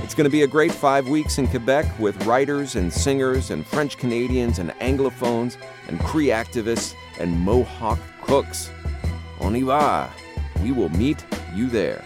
[0.07, 3.67] It's going to be a great five weeks in Quebec with writers and singers and
[3.67, 5.57] French Canadians and Anglophones
[5.89, 8.71] and Cree activists and Mohawk cooks.
[9.41, 10.09] On y va.
[10.63, 12.05] We will meet you there.